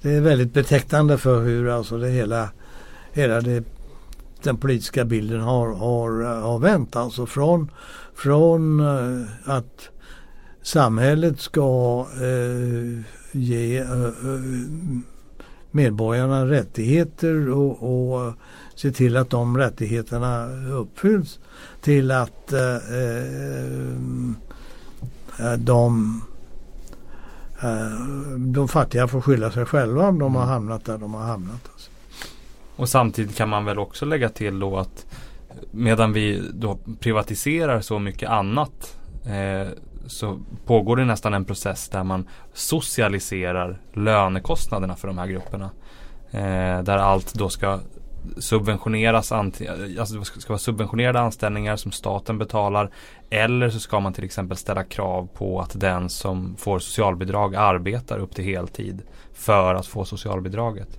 [0.03, 2.48] det är väldigt betecknande för hur alltså det hela,
[3.12, 3.64] hela det,
[4.42, 6.96] den politiska bilden har, har, har vänt.
[6.96, 7.70] Alltså från,
[8.14, 9.88] från eh, att
[10.62, 14.11] samhället ska eh, ge eh, eh,
[15.70, 18.33] medborgarna rättigheter och, och
[18.74, 21.38] se till att de rättigheterna uppfylls
[21.80, 22.76] till att eh,
[25.38, 26.20] eh, de,
[27.62, 28.06] eh,
[28.37, 31.70] de fattiga får skylla sig själva om de har hamnat där de har hamnat.
[31.72, 31.90] Alltså.
[32.76, 35.06] Och samtidigt kan man väl också lägga till då att
[35.70, 39.68] Medan vi då privatiserar så mycket annat eh,
[40.06, 45.70] så pågår det nästan en process där man socialiserar lönekostnaderna för de här grupperna.
[46.30, 47.80] Eh, Där allt då ska
[48.38, 52.90] subventioneras Alltså det ska ska vara subventionerade anställningar som staten betalar.
[53.30, 58.18] Eller så ska man till exempel ställa krav på att den som får socialbidrag arbetar
[58.18, 60.98] upp till heltid För att få socialbidraget.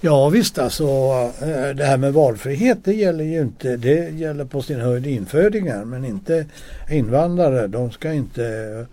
[0.00, 0.84] Ja visst alltså
[1.42, 3.76] eh, det här med valfrihet det gäller ju inte.
[3.76, 6.46] Det gäller på sin höjd infödingar men inte
[6.90, 7.66] invandrare.
[7.66, 8.86] De ska inte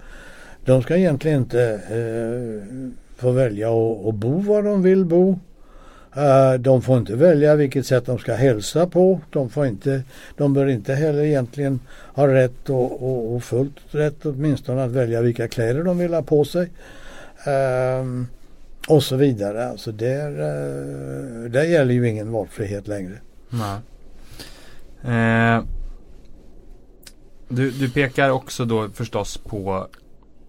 [0.66, 2.84] de ska egentligen inte eh,
[3.18, 3.70] få välja
[4.10, 5.40] att bo var de vill bo.
[6.16, 9.20] Eh, de får inte välja vilket sätt de ska hälsa på.
[9.30, 10.04] De, får inte,
[10.38, 11.80] de bör inte heller egentligen
[12.14, 16.22] ha rätt och, och, och fullt rätt åtminstone att välja vilka kläder de vill ha
[16.22, 16.70] på sig.
[17.46, 18.28] Ehm,
[18.88, 19.70] och så vidare.
[19.70, 23.18] Alltså där, eh, där gäller ju ingen valfrihet längre.
[23.50, 23.80] Nej.
[25.04, 25.64] Eh,
[27.48, 29.88] du, du pekar också då förstås på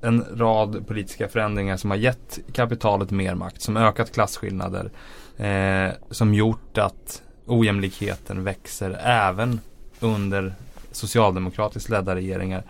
[0.03, 4.91] en rad politiska förändringar som har gett kapitalet mer makt, som ökat klasskillnader,
[5.37, 9.61] eh, som gjort att ojämlikheten växer även
[10.01, 10.55] under
[10.93, 12.65] socialdemokratiskt ledda regeringar.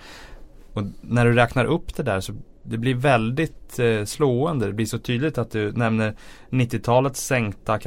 [0.73, 2.33] Och när du räknar upp det där så
[2.65, 4.67] det blir väldigt eh, slående.
[4.67, 6.15] Det blir så tydligt att du nämner
[6.51, 7.79] 90-talets sänkta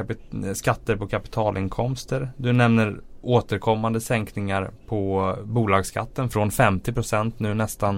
[0.53, 2.31] skatter på kapitalinkomster.
[2.37, 7.95] Du nämner återkommande sänkningar på bolagsskatten från 50% nu nästan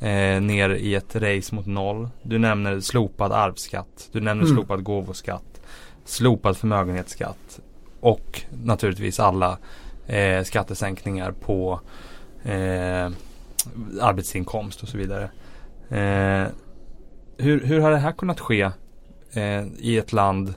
[0.00, 2.08] eh, ner i ett race mot noll.
[2.22, 4.08] Du nämner slopad arvsskatt.
[4.12, 4.56] Du nämner Mm.
[4.56, 5.60] slopad gåvoskatt.
[6.04, 7.60] Slopad förmögenhetsskatt.
[8.00, 9.58] Och naturligtvis alla
[10.06, 11.80] eh, skattesänkningar på
[12.42, 13.10] eh,
[14.00, 15.30] arbetsinkomst och så vidare.
[15.90, 16.46] Eh,
[17.36, 18.70] hur, hur har det här kunnat ske
[19.32, 20.54] eh, i ett land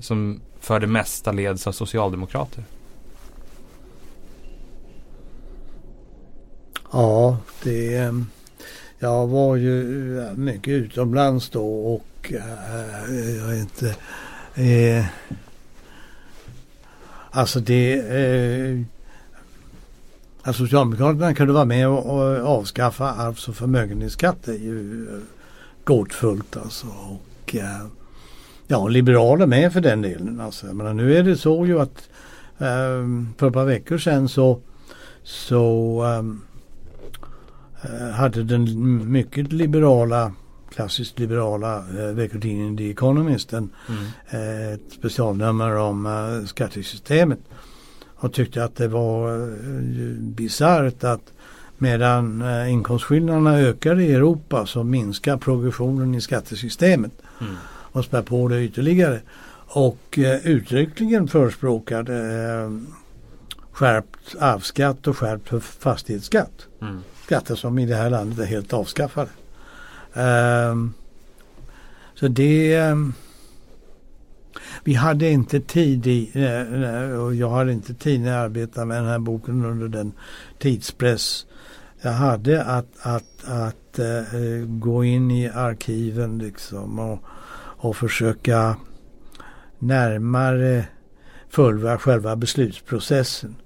[0.00, 2.64] som för det mesta leds av socialdemokrater?
[6.92, 8.12] Ja, det eh,
[8.98, 13.96] Jag var ju eh, mycket utomlands då och äh, jag är inte
[14.54, 15.04] Äh,
[17.30, 18.82] Alltså det Äh,
[20.42, 25.20] att Socialdemokraterna kunde vara med och, och avskaffa arvs och förmögenhetsskatt är ju eh,
[25.84, 26.86] gåtfullt alltså.
[26.86, 27.86] Och, eh,
[28.66, 30.40] ja, liberaler med för den delen.
[30.40, 30.66] Alltså.
[30.66, 32.08] Menar, nu är det så ju att
[32.58, 34.60] eh, för ett par veckor sedan så,
[35.22, 36.02] så
[37.82, 40.32] eh, hade den mycket liberala
[40.74, 44.74] klassiskt liberala eh, veckotidningen The Economist en, Mm.
[44.74, 47.38] ett specialnummer om eh, skattesystemet
[48.22, 49.46] och tyckte att det var eh,
[50.18, 51.32] bisarrt att
[51.78, 57.54] medan eh, inkomstskillnaderna ökar i Europa så minskar progressionen i skattesystemet Mm.
[57.66, 59.20] och spär på det ytterligare.
[59.66, 62.14] Och eh, uttryckligen förespråkade
[63.72, 66.66] skärpt arvsskatt och skärpt fastighetsskatt.
[66.80, 67.00] Mm.
[67.24, 69.30] Skatter som i det här landet är helt avskaffade.
[70.14, 70.92] Ehm,
[72.14, 73.12] så det ehm,
[74.84, 78.86] vi hade inte tid i, eh, eh, och jag hade inte tid när jag arbetade
[78.86, 80.12] med den här boken under den
[80.58, 81.46] tidspress
[82.02, 87.18] jag hade att, att, att eh, gå in i arkiven liksom och,
[87.54, 88.76] och försöka
[89.78, 90.84] närmare
[91.48, 93.56] följa själva beslutsprocessen.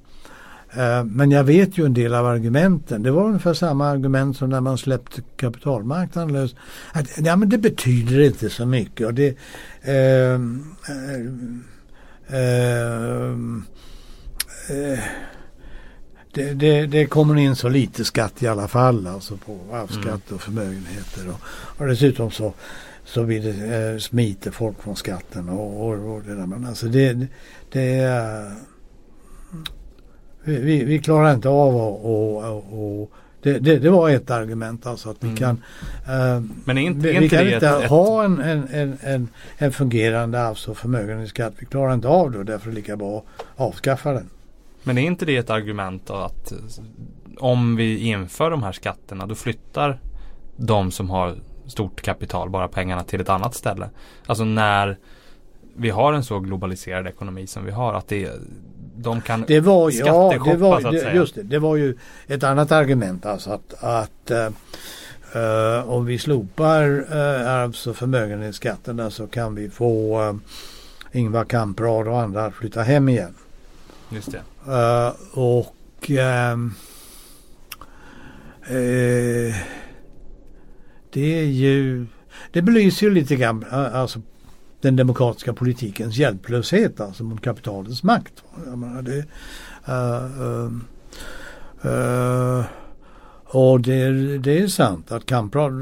[0.71, 3.03] Eh, men jag vet ju en del av argumenten.
[3.03, 6.55] Det var ungefär samma argument som när man släppte kapitalmarknaden lös.
[6.93, 9.07] Att, ja, men det betyder inte så mycket.
[9.07, 9.37] Och det,
[9.83, 13.31] ehm, eh, eh,
[14.69, 14.99] eh,
[16.35, 19.07] det, det, det, kommer in så lite skatt i alla fall.
[19.07, 21.29] Alltså på arvsskatt och förmögenheter.
[21.29, 21.41] Och,
[21.81, 22.55] och dessutom så
[23.05, 26.47] så blir det, eh, smiter folk från skatten och, och, och det där.
[26.47, 27.29] Men alltså det, det,
[27.73, 28.53] det är
[30.47, 33.11] vi, vi klarar inte av att och, och,
[33.43, 35.37] det, det, det, var ett argument alltså att vi mm.
[35.37, 35.63] kan
[36.65, 40.79] Men inte, vi, vi kan inte ett, ha en, en, en, en fungerande arvs och
[40.79, 41.53] förmögenhetsskatt.
[41.59, 44.31] Vi klarar inte av det och därför är det lika bra att avskaffa den.
[44.83, 46.53] Men är inte det ett argument att
[47.39, 50.01] om vi inför de här skatterna då flyttar
[50.57, 51.35] de som har
[51.67, 53.91] stort kapital bara pengarna till ett annat ställe.
[54.27, 54.99] Alltså när
[55.77, 58.31] vi har en så globaliserad ekonomi som vi har att det,
[58.97, 61.15] de kan det var, ja, det var, så att säga.
[61.15, 64.31] Just det, det var ju ett annat argument alltså att, att
[65.37, 70.37] uh, om vi slopar uh, arvs och förmögenhetsskatterna så kan vi få uh,
[71.13, 73.35] Ingvar Kamprad och andra att flytta hem igen.
[74.11, 74.43] Just det.
[74.73, 76.71] Uh, och uh,
[81.11, 82.07] det är ju
[82.51, 84.21] det belyser ju lite grann alltså
[84.81, 88.45] den demokratiska politikens hjälplöshet alltså mot kapitalets makt.
[88.75, 89.25] Menar det,
[89.89, 90.71] uh, uh,
[91.85, 92.65] uh,
[93.45, 95.73] och det, det, är sant att Kamprad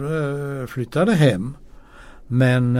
[0.68, 1.56] flyttade hem.
[2.26, 2.76] Men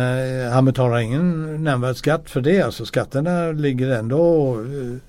[0.53, 2.63] han betalar ingen nämnvärd skatt för det.
[2.63, 4.57] Alltså skatterna ligger ändå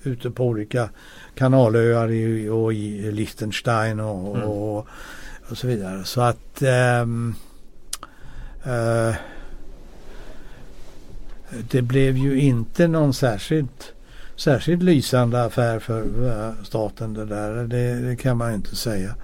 [0.04, 0.90] ute på olika
[1.36, 4.50] kanalöar i, och i Liechtenstein och, mm.
[4.50, 4.88] och,
[5.50, 6.04] och, så vidare.
[6.04, 6.64] Så att
[7.02, 7.36] um,
[11.50, 13.94] det blev ju inte någon särskilt,
[14.36, 17.64] särskilt lysande affär för eh, staten det där.
[17.64, 19.16] Det, det, kan man inte säga.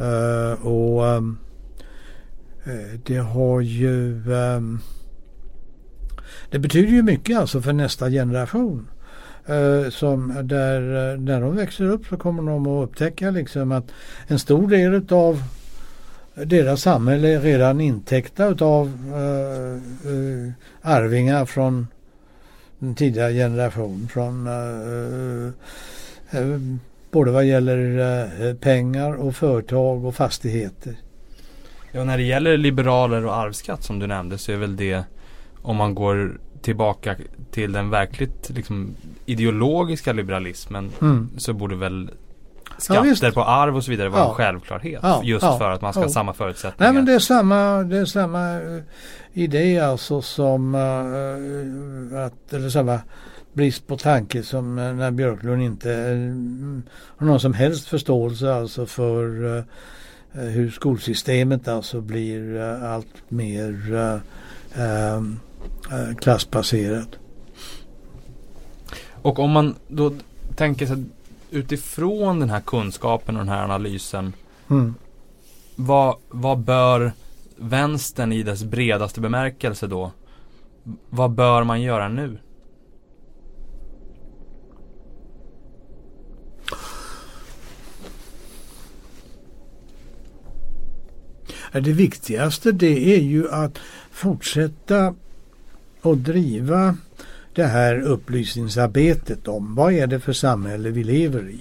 [0.00, 1.38] Uh, och um,
[3.04, 4.80] det har ju um,
[6.50, 8.88] det betyder ju mycket alltså för nästa generation.
[9.50, 13.92] Uh, som där, när de växer upp så kommer de att upptäcka liksom att
[14.26, 15.42] en stor del av
[16.34, 21.86] deras samhälle är redan intäckta av uh, uh, arvingar från
[22.78, 24.08] den tidigare generationen.
[24.08, 25.52] Från, uh,
[27.10, 30.96] både vad gäller pengar och företag och fastigheter.
[31.92, 35.04] Ja, när det gäller liberaler och arvsskatt som du nämnde så är väl det
[35.62, 37.16] om man går tillbaka
[37.50, 38.94] till den verkligt liksom,
[39.26, 41.30] ideologiska liberalismen mm.
[41.36, 42.10] så borde väl
[42.78, 44.28] skatter ja, på arv och så vidare var ja.
[44.28, 45.00] en självklarhet.
[45.02, 46.92] Ja, just för att man ska ha samma förutsättningar.
[46.92, 48.82] Nej men det är samma, det är samma uh,
[49.32, 53.00] idé alltså som uh, att, eller samma
[53.52, 55.88] brist på tanke som uh, när Björklund inte
[57.16, 59.64] har någon som helst förståelse alltså för
[60.32, 64.20] hur skolsystemet alltså blir allt mer
[66.20, 67.08] klassbaserat.
[69.22, 70.12] Och om man då
[70.56, 70.96] tänker sig
[71.52, 74.32] utifrån den här kunskapen och den här analysen
[74.70, 74.94] mm.
[75.76, 77.12] vad, vad bör
[77.56, 80.12] vänstern i dess bredaste bemärkelse då
[81.10, 82.38] vad bör man göra nu?
[91.72, 93.78] Det viktigaste det är ju att
[94.10, 95.14] fortsätta
[96.02, 96.96] att driva
[97.54, 101.60] det här upplysningsarbetet om vad är det för samhälle vi lever i.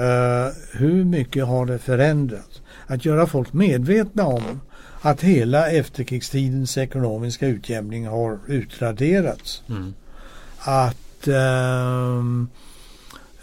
[0.00, 2.62] Uh, hur mycket har det förändrats?
[2.86, 4.60] Att göra folk medvetna om
[5.00, 9.62] att hela efterkrigstidens ekonomiska utjämning har utraderats.
[9.68, 9.94] Mm.
[10.58, 12.22] Att uh,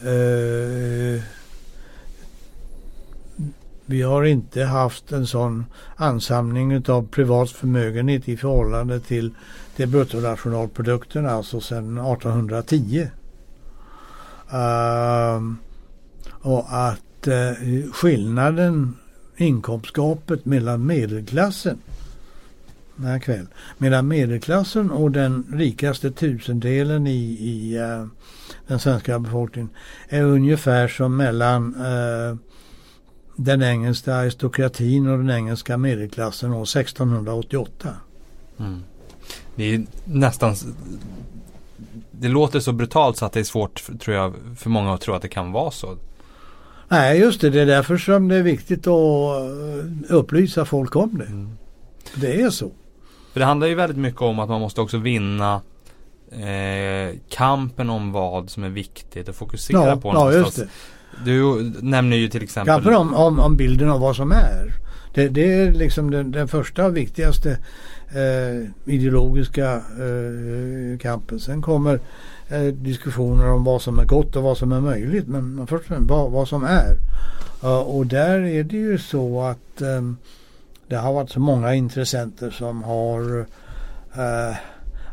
[0.10, 1.22] uh,
[3.86, 5.66] vi har inte haft en sån
[5.96, 9.32] ansamling av privat förmögenhet i förhållande till
[9.76, 13.08] det bruttonationalprodukten alltså sedan 1810.
[14.54, 15.58] Uh, ehm,
[16.30, 18.98] och att uh, skillnaden,
[19.38, 21.78] inkomstgapet mellan medelklassen
[22.96, 23.48] den kväll,
[23.78, 28.08] mellan medelklassen och den rikaste tusendelen i, i uh,
[28.68, 29.70] den svenska befolkningen
[30.10, 32.36] är ungefär som mellan uh,
[33.36, 37.90] den engelska aristokratin och den engelska medelklassen år 1688.
[38.60, 38.84] Mm.
[39.56, 40.56] Det är nästan
[42.12, 45.14] Det låter så brutalt så att det är svårt tror jag för många att tro
[45.14, 45.98] att det kan vara så.
[46.90, 51.18] Nej just det, det är därför som det är viktigt att eh, upplysa folk om
[51.18, 51.26] det.
[51.26, 51.50] Mm.
[52.16, 52.72] Det är så.
[53.34, 55.62] För det handlar ju väldigt mycket om att man måste också vinna
[56.32, 60.08] eh, kampen om vad som är viktigt att fokusera Ja, på.
[60.10, 60.46] ja någonstans.
[60.46, 60.68] just det.
[61.26, 64.74] Du nämner ju till exempel Kampen om, om, om bilden av vad som är.
[65.14, 67.58] Det, det är liksom den, den första och viktigaste
[68.10, 71.40] eh, ideologiska eh, kampen.
[71.40, 72.00] Sen kommer
[72.48, 75.28] eh, diskussioner om vad som är gott och vad som är möjligt.
[75.28, 76.96] Men, först och främst vad, vad som är.
[77.62, 80.02] Ja, och där är det ju så att eh,
[80.88, 83.40] det har varit så många intressenter som har
[84.14, 84.56] eh,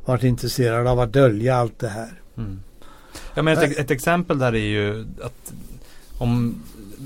[0.05, 2.21] varit intresserade av att dölja allt det här.
[2.37, 2.61] Mm.
[3.35, 5.53] Ja, men ett, ett exempel där är ju att
[6.21, 6.63] om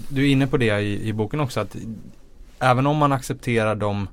[0.08, 1.76] du är inne på det i, i boken också att
[2.58, 4.08] även om man accepterar de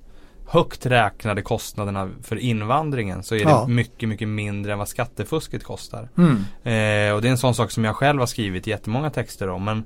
[0.48, 3.64] högt räknade kostnaderna för invandringen så är Ja.
[3.68, 6.10] det mycket, mycket mindre än vad skattefusket kostar.
[6.18, 6.36] Mm.
[6.64, 9.64] Eh, och det är en sån sak som jag själv har skrivit jättemånga texter om.
[9.66, 9.84] Men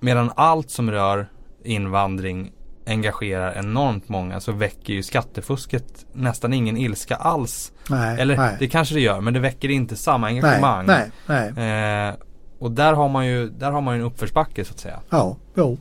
[0.00, 1.28] medan allt som rör
[1.64, 2.52] invandring
[2.86, 7.72] engagerar enormt många så väcker ju skattefusket nästan ingen ilska alls.
[7.88, 8.56] Nej, Eller nej.
[8.58, 10.86] det kanske det gör men det väcker inte samma nej, engagemang.
[10.86, 12.08] nej, nej.
[12.08, 12.14] Eh,
[12.60, 15.00] och där har man ju där har man en uppförsbacke så att säga.
[15.10, 15.78] Ja, jo.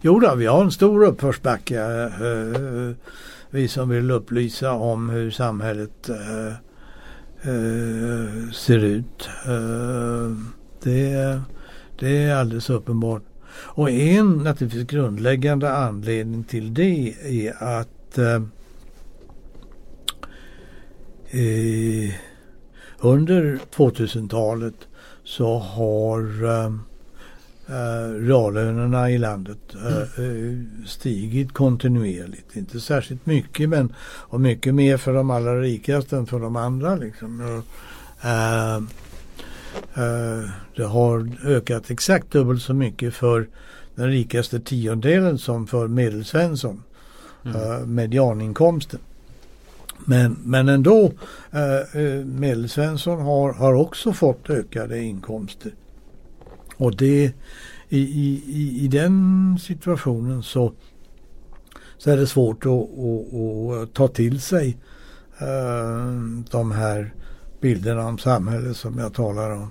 [0.00, 1.80] Jo då, vi har en stor uppförsbacke.
[1.80, 2.94] Eh, eh,
[3.50, 6.46] vi som vill upplysa om hur samhället eh,
[7.42, 9.28] eh, ser ut.
[9.46, 10.36] Eh,
[10.82, 11.40] det,
[11.98, 13.22] det är alldeles uppenbart.
[13.52, 18.42] Och en naturligtvis grundläggande anledning till det är att eh,
[21.30, 22.14] eh
[23.04, 24.74] under 2000-talet
[25.24, 26.72] så har eh,
[27.66, 32.56] eh, reallönerna i landet eh, eh, stigit kontinuerligt.
[32.56, 36.96] Inte särskilt mycket men och mycket mer för de allra rikaste än för de andra.
[36.96, 37.62] Liksom.
[38.22, 38.76] Eh,
[39.94, 43.48] eh, det har ökat exakt dubbelt så mycket för
[43.94, 46.82] den rikaste tiondelen som för medelsvensson.
[47.44, 49.00] Eh, medianinkomsten.
[50.06, 51.12] Men, men ändå,
[51.50, 55.74] eh, eh, medelsvensson har, har också fått ökade inkomster.
[56.76, 57.32] Och det,
[57.88, 60.72] i, i, i, i den situationen så,
[61.98, 64.78] så är det svårt att, att, att ta till sig
[65.38, 66.12] eh,
[66.50, 67.14] de här
[67.60, 69.70] bilderna om samhället som jag talar om.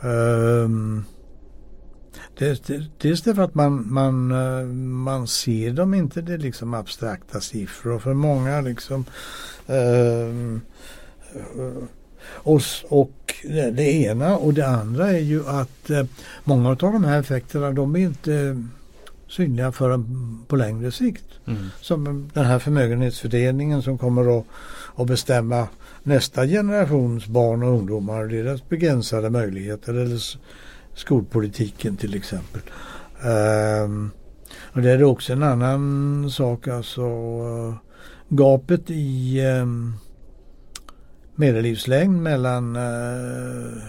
[0.00, 0.68] Eh,
[2.98, 7.98] dels därför att man, man, eh, man ser dem inte, det är liksom abstrakta siffror.
[7.98, 9.04] För många liksom
[9.66, 10.60] eh,
[12.22, 13.34] och, och
[13.72, 16.04] det, ena och det andra är ju att eh,
[16.44, 18.64] många av de här effekterna de är inte
[19.28, 21.24] synliga förrän på längre sikt.
[21.46, 21.66] Mm.
[21.80, 24.46] Som den här förmögenhetsfördelningen som kommer att,
[24.94, 25.68] att bestämma
[26.02, 30.20] nästa generations barn och ungdomar och deras begränsade möjligheter eller
[30.94, 32.60] skolpolitiken till exempel.
[33.22, 34.10] Ehm,
[34.72, 37.04] och det är också en annan sak alltså
[38.28, 39.94] gapet i ehm,
[41.34, 43.82] medellivslängd mellan eh,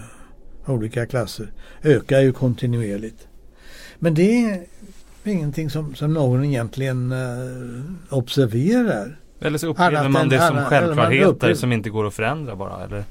[0.66, 3.28] olika klasser ökar ju kontinuerligt.
[3.98, 4.64] Men det är
[5.24, 9.18] ingenting som, som någon egentligen eh, observerar.
[9.40, 13.04] Eller så upplever man det som självklarheter som inte går att förändra bara eller?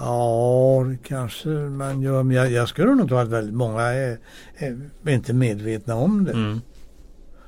[0.00, 2.22] Ja, kanske man gör.
[2.22, 4.18] Men jag, jag skulle nog tro att väldigt många är,
[4.58, 6.32] är inte medvetna om det.
[6.32, 6.60] Mm.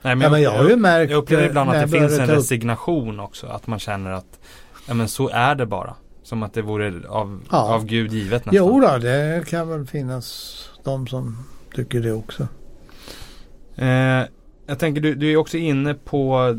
[0.02, 2.18] Nej, Ja, men jag har ju märkt, jag upplever eh, ibland att jag det finns
[2.18, 3.46] en resignation också.
[3.46, 4.38] Att man känner att
[4.88, 5.94] ja, men så är det bara.
[6.22, 7.74] Som att det vore av, Ja.
[7.74, 8.54] av Gud givet nästan.
[8.66, 11.36] Jo då, det kan väl finnas de som
[11.74, 12.48] tycker det också.
[13.76, 14.22] Eh,
[14.66, 16.56] jag tänker du, du är också inne på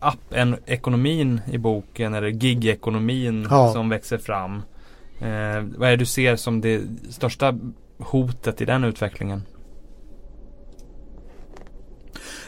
[0.00, 3.72] app-ekonomin i boken eller gig-ekonomin Ja.
[3.72, 4.62] som växer fram.
[5.20, 7.58] Eh, vad är det du ser som det största
[7.98, 9.42] hotet i den utvecklingen?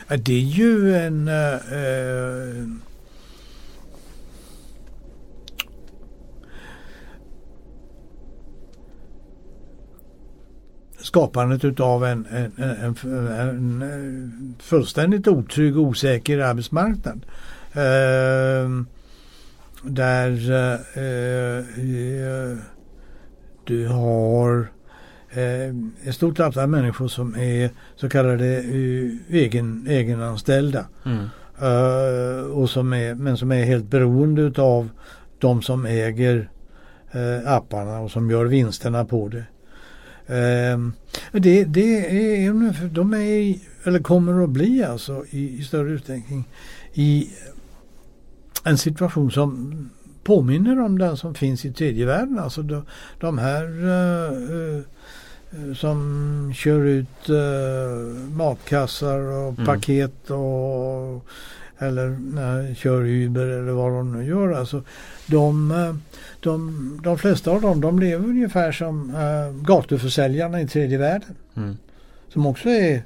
[0.08, 2.66] Det är ju en eh, eh,
[10.98, 17.26] skapandet utav en, en, en, en, en fullständigt otrygg och osäker arbetsmarknad.
[17.72, 18.68] Eh,
[19.82, 22.56] där eh, eh,
[23.64, 24.72] du har
[25.30, 25.74] eh,
[26.08, 30.86] ett stort antal människor som är så kallade eh, egen, egenanställda.
[31.04, 31.28] Mm.
[32.52, 34.88] Och som är, men som är helt beroende av
[35.38, 36.50] de som äger
[37.46, 39.44] apparna och som gör vinsterna på det.
[41.32, 46.48] Det, det är de är, eller kommer att bli alltså i, i större utsträckning
[46.94, 47.30] i
[48.64, 49.90] en situation som
[50.24, 52.38] påminner om den som finns i tredje världen.
[52.38, 52.84] Alltså de,
[53.20, 59.66] de här eh, eh, som kör ut eh, matkassar och Mm.
[59.66, 61.26] paket och
[61.78, 64.52] eller äh, kör Uber eller vad de nu gör.
[64.52, 64.82] Alltså,
[65.26, 65.72] de,
[66.40, 71.34] de, de flesta av dem de lever ungefär som äh, gatuförsäljarna i tredje världen.
[71.56, 71.76] Mm.
[72.28, 73.02] Som också är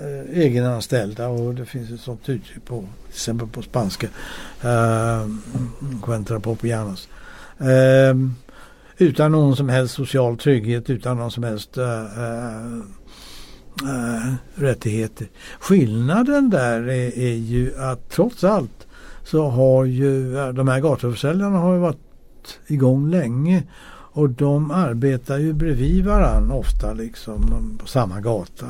[0.00, 4.06] eh, egenanställda och det finns ett sånt uttryck på till exempel på spanska.
[4.62, 5.26] Eh,
[6.02, 7.08] Quentra Popianos.
[7.58, 8.14] Eh,
[8.98, 12.04] utan någon som helst social trygghet, utan någon som helst eh,
[14.54, 15.26] rättigheter.
[15.60, 18.86] Skillnaden där är, är, ju att trots allt
[19.24, 21.98] så har ju de här gatuförsäljarna har ju varit
[22.66, 23.62] igång länge
[24.16, 28.66] och de arbetar ju bredvid varann ofta liksom på samma gata.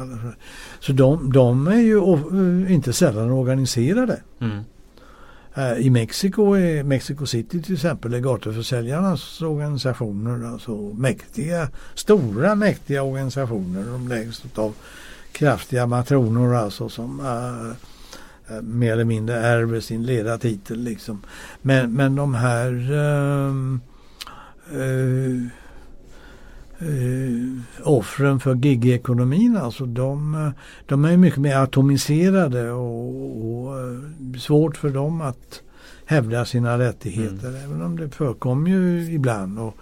[0.80, 1.98] Så de, de är ju
[2.68, 4.20] inte sällan organiserade.
[4.40, 4.60] Mm.
[5.54, 13.02] Eh, I Mexiko, är Mexico City till exempel, är gatuförsäljarnas organisationer alltså mäktiga, stora mäktiga
[13.02, 13.84] organisationer.
[13.92, 14.74] De läggs av
[15.32, 21.22] kraftiga matroner alltså som uh, mer eller mindre ärver sin ledartitel liksom.
[21.62, 23.78] Men, men de här uh,
[24.72, 25.46] uh,
[26.82, 30.52] uh, offren för gigekonomin alltså de,
[30.86, 35.62] de är mycket mer atomiserade och, och uh, svårt för dem att
[36.06, 37.48] hävda sina rättigheter.
[37.48, 37.64] Mm.
[37.64, 39.58] Även om det förekommer ju ibland.
[39.58, 39.76] Och,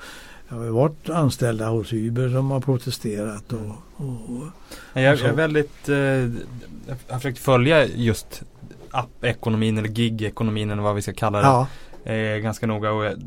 [0.53, 3.53] det har varit anställda hos Uber som har protesterat.
[3.53, 3.61] Och,
[3.97, 4.47] och,
[4.95, 8.43] och jag, jag är väldigt, eh, jag har försökt följa just
[8.91, 11.45] app-ekonomin eller gig-ekonomin eller vad vi ska kalla det.
[11.45, 11.67] Ja.
[12.13, 13.23] Eh, ganska noga och jag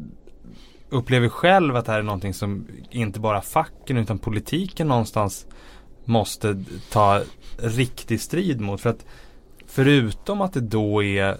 [0.95, 5.47] upplever själv att det här är någonting som inte bara facken utan politiken någonstans
[6.05, 7.21] måste ta
[7.57, 8.81] riktig strid mot.
[8.81, 9.05] För att
[9.67, 11.37] förutom att det då är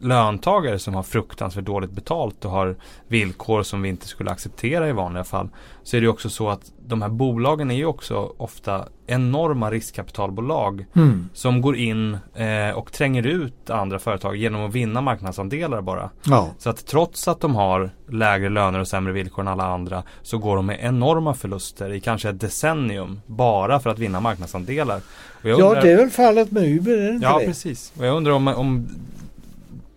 [0.00, 2.76] löntagare som har fruktansvärt dåligt betalt och har
[3.08, 5.48] villkor som vi inte skulle acceptera i vanliga fall.
[5.82, 10.86] Så är det också så att de här bolagen är ju också ofta enorma riskkapitalbolag
[10.94, 11.28] mm.
[11.34, 16.10] som går in eh, och tränger ut andra företag genom att vinna marknadsandelar bara.
[16.24, 16.48] Ja.
[16.58, 20.38] Så att trots att de har lägre löner och sämre villkor än alla andra så
[20.38, 25.00] går de med enorma förluster i kanske ett decennium bara för att vinna marknadsandelar.
[25.42, 27.46] Undrar, ja det är väl fallet med Uber, är det inte Ja det?
[27.46, 27.92] precis.
[27.98, 28.88] Och jag undrar om, om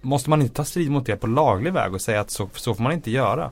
[0.06, 2.74] Måste man inte ta strid mot det på laglig väg och säga att så, så
[2.74, 3.51] får man inte göra?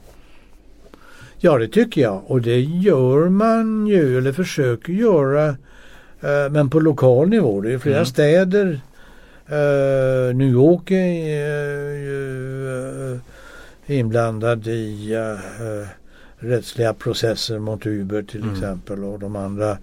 [1.37, 5.47] Ja det tycker jag och det gör man ju eller försöker göra
[6.21, 7.61] eh, men på lokal nivå.
[7.61, 8.05] Det är flera mm.
[8.05, 8.81] städer.
[9.47, 13.13] Eh, New York är ju
[13.87, 15.87] eh, inblandad i eh,
[16.41, 18.53] rättsliga processer mot Uber till mm.
[18.53, 19.77] exempel och de andra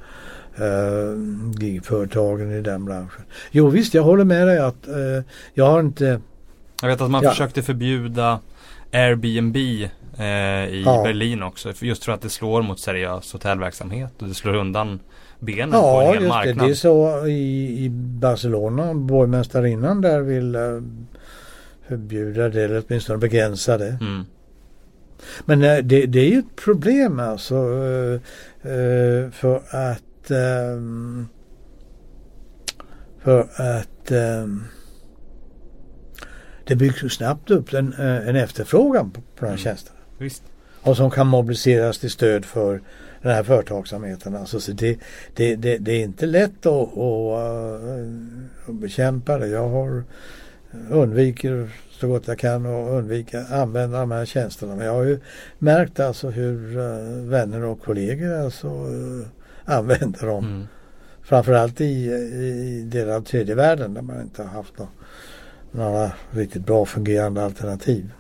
[0.61, 1.19] uh,
[1.61, 3.23] gigföretagen i den branschen.
[3.51, 5.23] Jo visst, jag håller med dig att uh,
[5.55, 6.21] jag har inte
[6.83, 7.31] jag vet att man ja.
[7.31, 8.41] försökte förbjuda
[8.93, 11.03] Airbnb eh, i ja.
[11.03, 11.73] Berlin också.
[11.81, 15.01] Just för att det slår mot seriös hotellverksamhet och det slår undan
[15.39, 16.57] benen ja, på en hel marknad.
[16.57, 16.71] Ja, det.
[16.71, 18.95] är så i, i Barcelona.
[18.95, 20.83] Borgmästarinnan där vill uh,
[21.89, 23.99] förbjuda det eller åtminstone begränsa det.
[24.01, 24.25] Mm.
[25.45, 27.55] Men uh, det, det, är ju ett problem alltså.
[27.55, 28.21] Uh,
[29.31, 31.29] för att um,
[33.23, 34.65] för att um,
[36.69, 39.59] det byggs ju snabbt upp en, eh, en efterfrågan på, på de här mm.
[39.59, 39.99] tjänsterna.
[40.19, 40.43] Visst.
[40.83, 42.81] Och som kan mobiliseras till stöd för
[43.23, 44.37] den här företagsamheten.
[44.37, 44.99] Alltså, så det,
[45.35, 49.47] det, det, det är inte lätt att, att, att bekämpa det.
[49.47, 50.05] Jag har
[50.91, 54.77] undviker så gott jag kan och undvika använda de här tjänsterna.
[54.77, 55.21] Men jag har ju
[55.59, 56.77] märkt alltså hur
[57.29, 58.87] vänner och kollegor alltså
[59.65, 60.45] använder dem.
[60.45, 60.67] Mm.
[61.23, 64.89] Framförallt i, i delar av tredje världen där man inte har haft någon
[65.71, 68.11] några riktigt bra fungerande alternativ.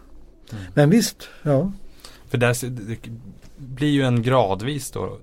[0.53, 0.65] Mm.
[0.75, 1.73] Men visst, ja.
[2.29, 3.11] För där det
[3.57, 5.19] blir ju en gradvis då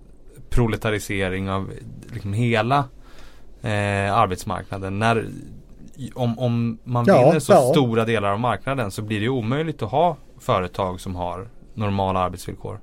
[0.50, 1.72] proletarisering av
[2.14, 2.78] liksom hela
[3.62, 5.00] eh, arbetsmarknaden.
[5.00, 5.30] När,
[6.14, 7.72] om, om man ja, vinner så ja.
[7.72, 12.80] stora delar av marknaden så blir det omöjligt att ha företag som har normala arbetsvillkor.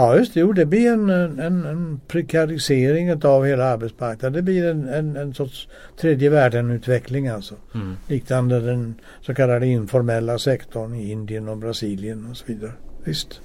[0.00, 4.32] Ja just det, jo, det blir en, en, en prekarisering av hela arbetsmarknaden.
[4.32, 5.68] Det blir en, en, en sorts
[6.00, 7.54] tredje världen-utveckling alltså.
[7.74, 7.96] Mm.
[8.06, 12.72] Liknande den så kallade informella sektorn i Indien och Brasilien och så vidare.
[13.04, 13.40] Visst.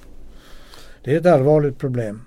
[1.04, 2.22] Det är ett allvarligt problem.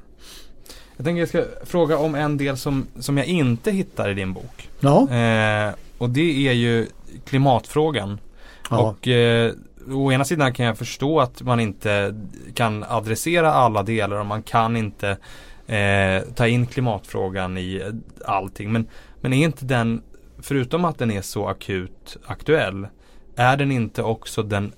[0.97, 4.33] Jag tänker jag ska fråga om en del som, som jag inte hittar i din
[4.33, 4.69] bok.
[4.79, 5.01] Ja.
[5.01, 6.85] Eh, och det är ju
[7.25, 8.19] klimatfrågan.
[8.69, 8.77] Ja.
[8.77, 9.51] Och eh,
[9.91, 12.15] å ena sidan kan jag förstå att man inte
[12.53, 15.17] kan adressera alla delar och man kan inte
[15.67, 17.93] eh, ta in klimatfrågan i eh,
[18.33, 18.71] allting.
[18.71, 18.87] Men,
[19.21, 20.01] men är inte den,
[20.39, 22.87] förutom att den är så akut aktuell,
[23.35, 24.71] är den inte också den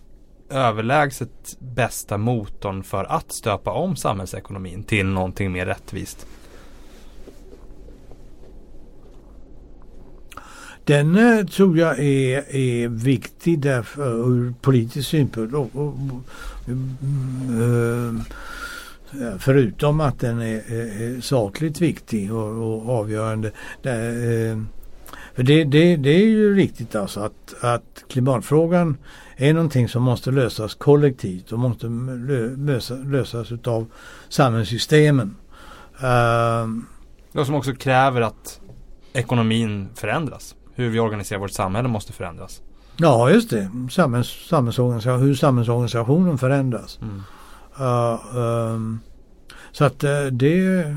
[0.49, 6.27] överlägset bästa motorn för att stöpa om samhällsekonomin till någonting mer rättvist?
[10.91, 15.53] Den eh, tror jag är, är viktig därför, ur politisk synpunkt.
[15.53, 15.93] Och, och,
[16.67, 18.21] mm,
[19.13, 23.51] eh, förutom att den är, är sakligt viktig och, och avgörande.
[23.81, 24.61] Det, eh,
[25.35, 28.97] för det, det, det är ju riktigt alltså att, att klimatfrågan
[29.35, 31.87] är någonting som måste lösas kollektivt och måste
[32.57, 33.85] lösa, lösas utav
[34.29, 35.35] samhällssystemen.
[36.03, 38.61] Uh, som också kräver att
[39.13, 40.55] ekonomin förändras.
[40.75, 42.61] Hur vi organiserar vårt samhälle måste förändras.
[42.97, 43.69] Ja, just det.
[43.91, 46.99] Samhälls, samhällsorganisation, hur samhällsorganisationen förändras.
[47.01, 47.21] Mm.
[47.79, 48.99] Uh, um,
[49.71, 50.95] så att uh, det...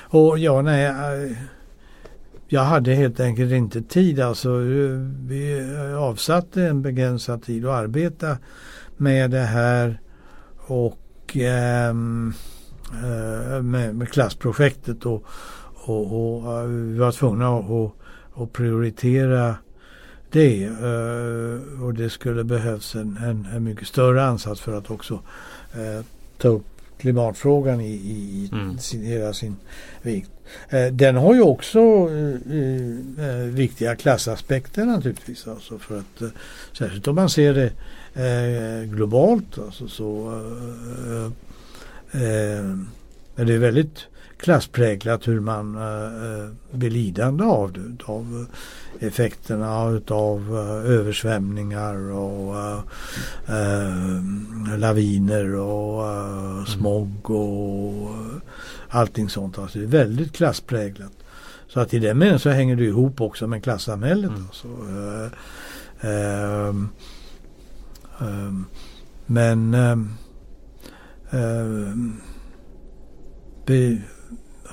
[0.00, 0.88] Och ja, nej.
[0.88, 1.36] Uh,
[2.48, 4.20] jag hade helt enkelt inte tid.
[4.20, 4.56] Alltså,
[5.20, 8.36] vi avsatte en begränsad tid att arbeta
[8.96, 10.00] med det här.
[10.66, 11.36] Och
[11.90, 12.34] um,
[13.62, 15.06] med, med klassprojektet.
[15.06, 15.24] Och,
[15.84, 18.03] och, och vi var tvungna att
[18.34, 19.56] och prioritera
[20.34, 20.68] det.
[20.68, 25.14] Uh, och det skulle behövs en, en, en, mycket större ansats för att också
[25.76, 26.04] uh,
[26.38, 26.66] ta upp
[26.98, 28.78] klimatfrågan i, i mm.
[28.78, 29.56] sin, hela sin
[30.02, 30.30] vikt.
[30.74, 32.08] Uh, den har ju också
[33.50, 35.48] viktiga klassaspekter naturligtvis.
[35.48, 36.32] Alltså för att,
[36.78, 37.70] särskilt om man ser det
[38.86, 39.58] globalt.
[39.58, 40.42] Alltså så,
[43.34, 44.06] men det är väldigt
[44.44, 48.04] klasspräglat hur man äh, blir lidande av det.
[48.04, 48.46] Av
[49.00, 52.56] effekterna utav översvämningar och
[53.48, 58.14] äh, laviner och äh, smog och
[58.88, 59.58] allting sånt.
[59.58, 61.12] Alltså det är väldigt klasspräglat.
[61.68, 64.30] Så att i den meningen så hänger det ihop också med klassamhället.
[64.30, 64.46] Mm.
[64.46, 64.68] Alltså,
[66.00, 66.88] ähm,
[68.20, 68.66] ähm,
[69.26, 70.08] men ähm,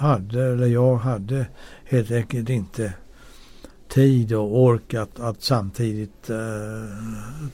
[0.02, 1.46] hade, eller jag hade
[1.86, 2.94] helt enkelt inte
[3.88, 6.38] tid och ork att, att samtidigt eh,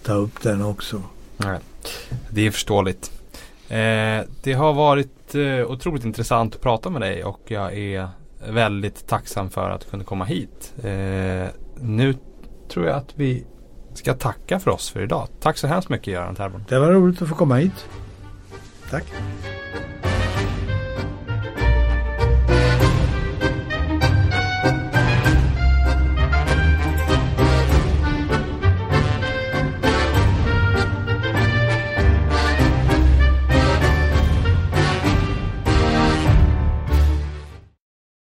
[0.03, 1.01] ta upp den också.
[1.37, 1.59] Nej,
[2.29, 3.11] det är förståeligt.
[3.69, 8.09] Eh, det har varit eh, otroligt intressant att prata med dig och jag är
[8.49, 10.73] väldigt tacksam för att du kunde komma hit.
[10.83, 11.47] Eh,
[11.81, 12.15] nu
[12.69, 13.45] tror jag att vi
[13.93, 15.27] ska tacka för oss för idag.
[15.39, 16.63] Tack så hemskt mycket Göran Terborn.
[16.69, 17.85] Det var roligt att få komma hit.
[18.89, 19.05] Tack.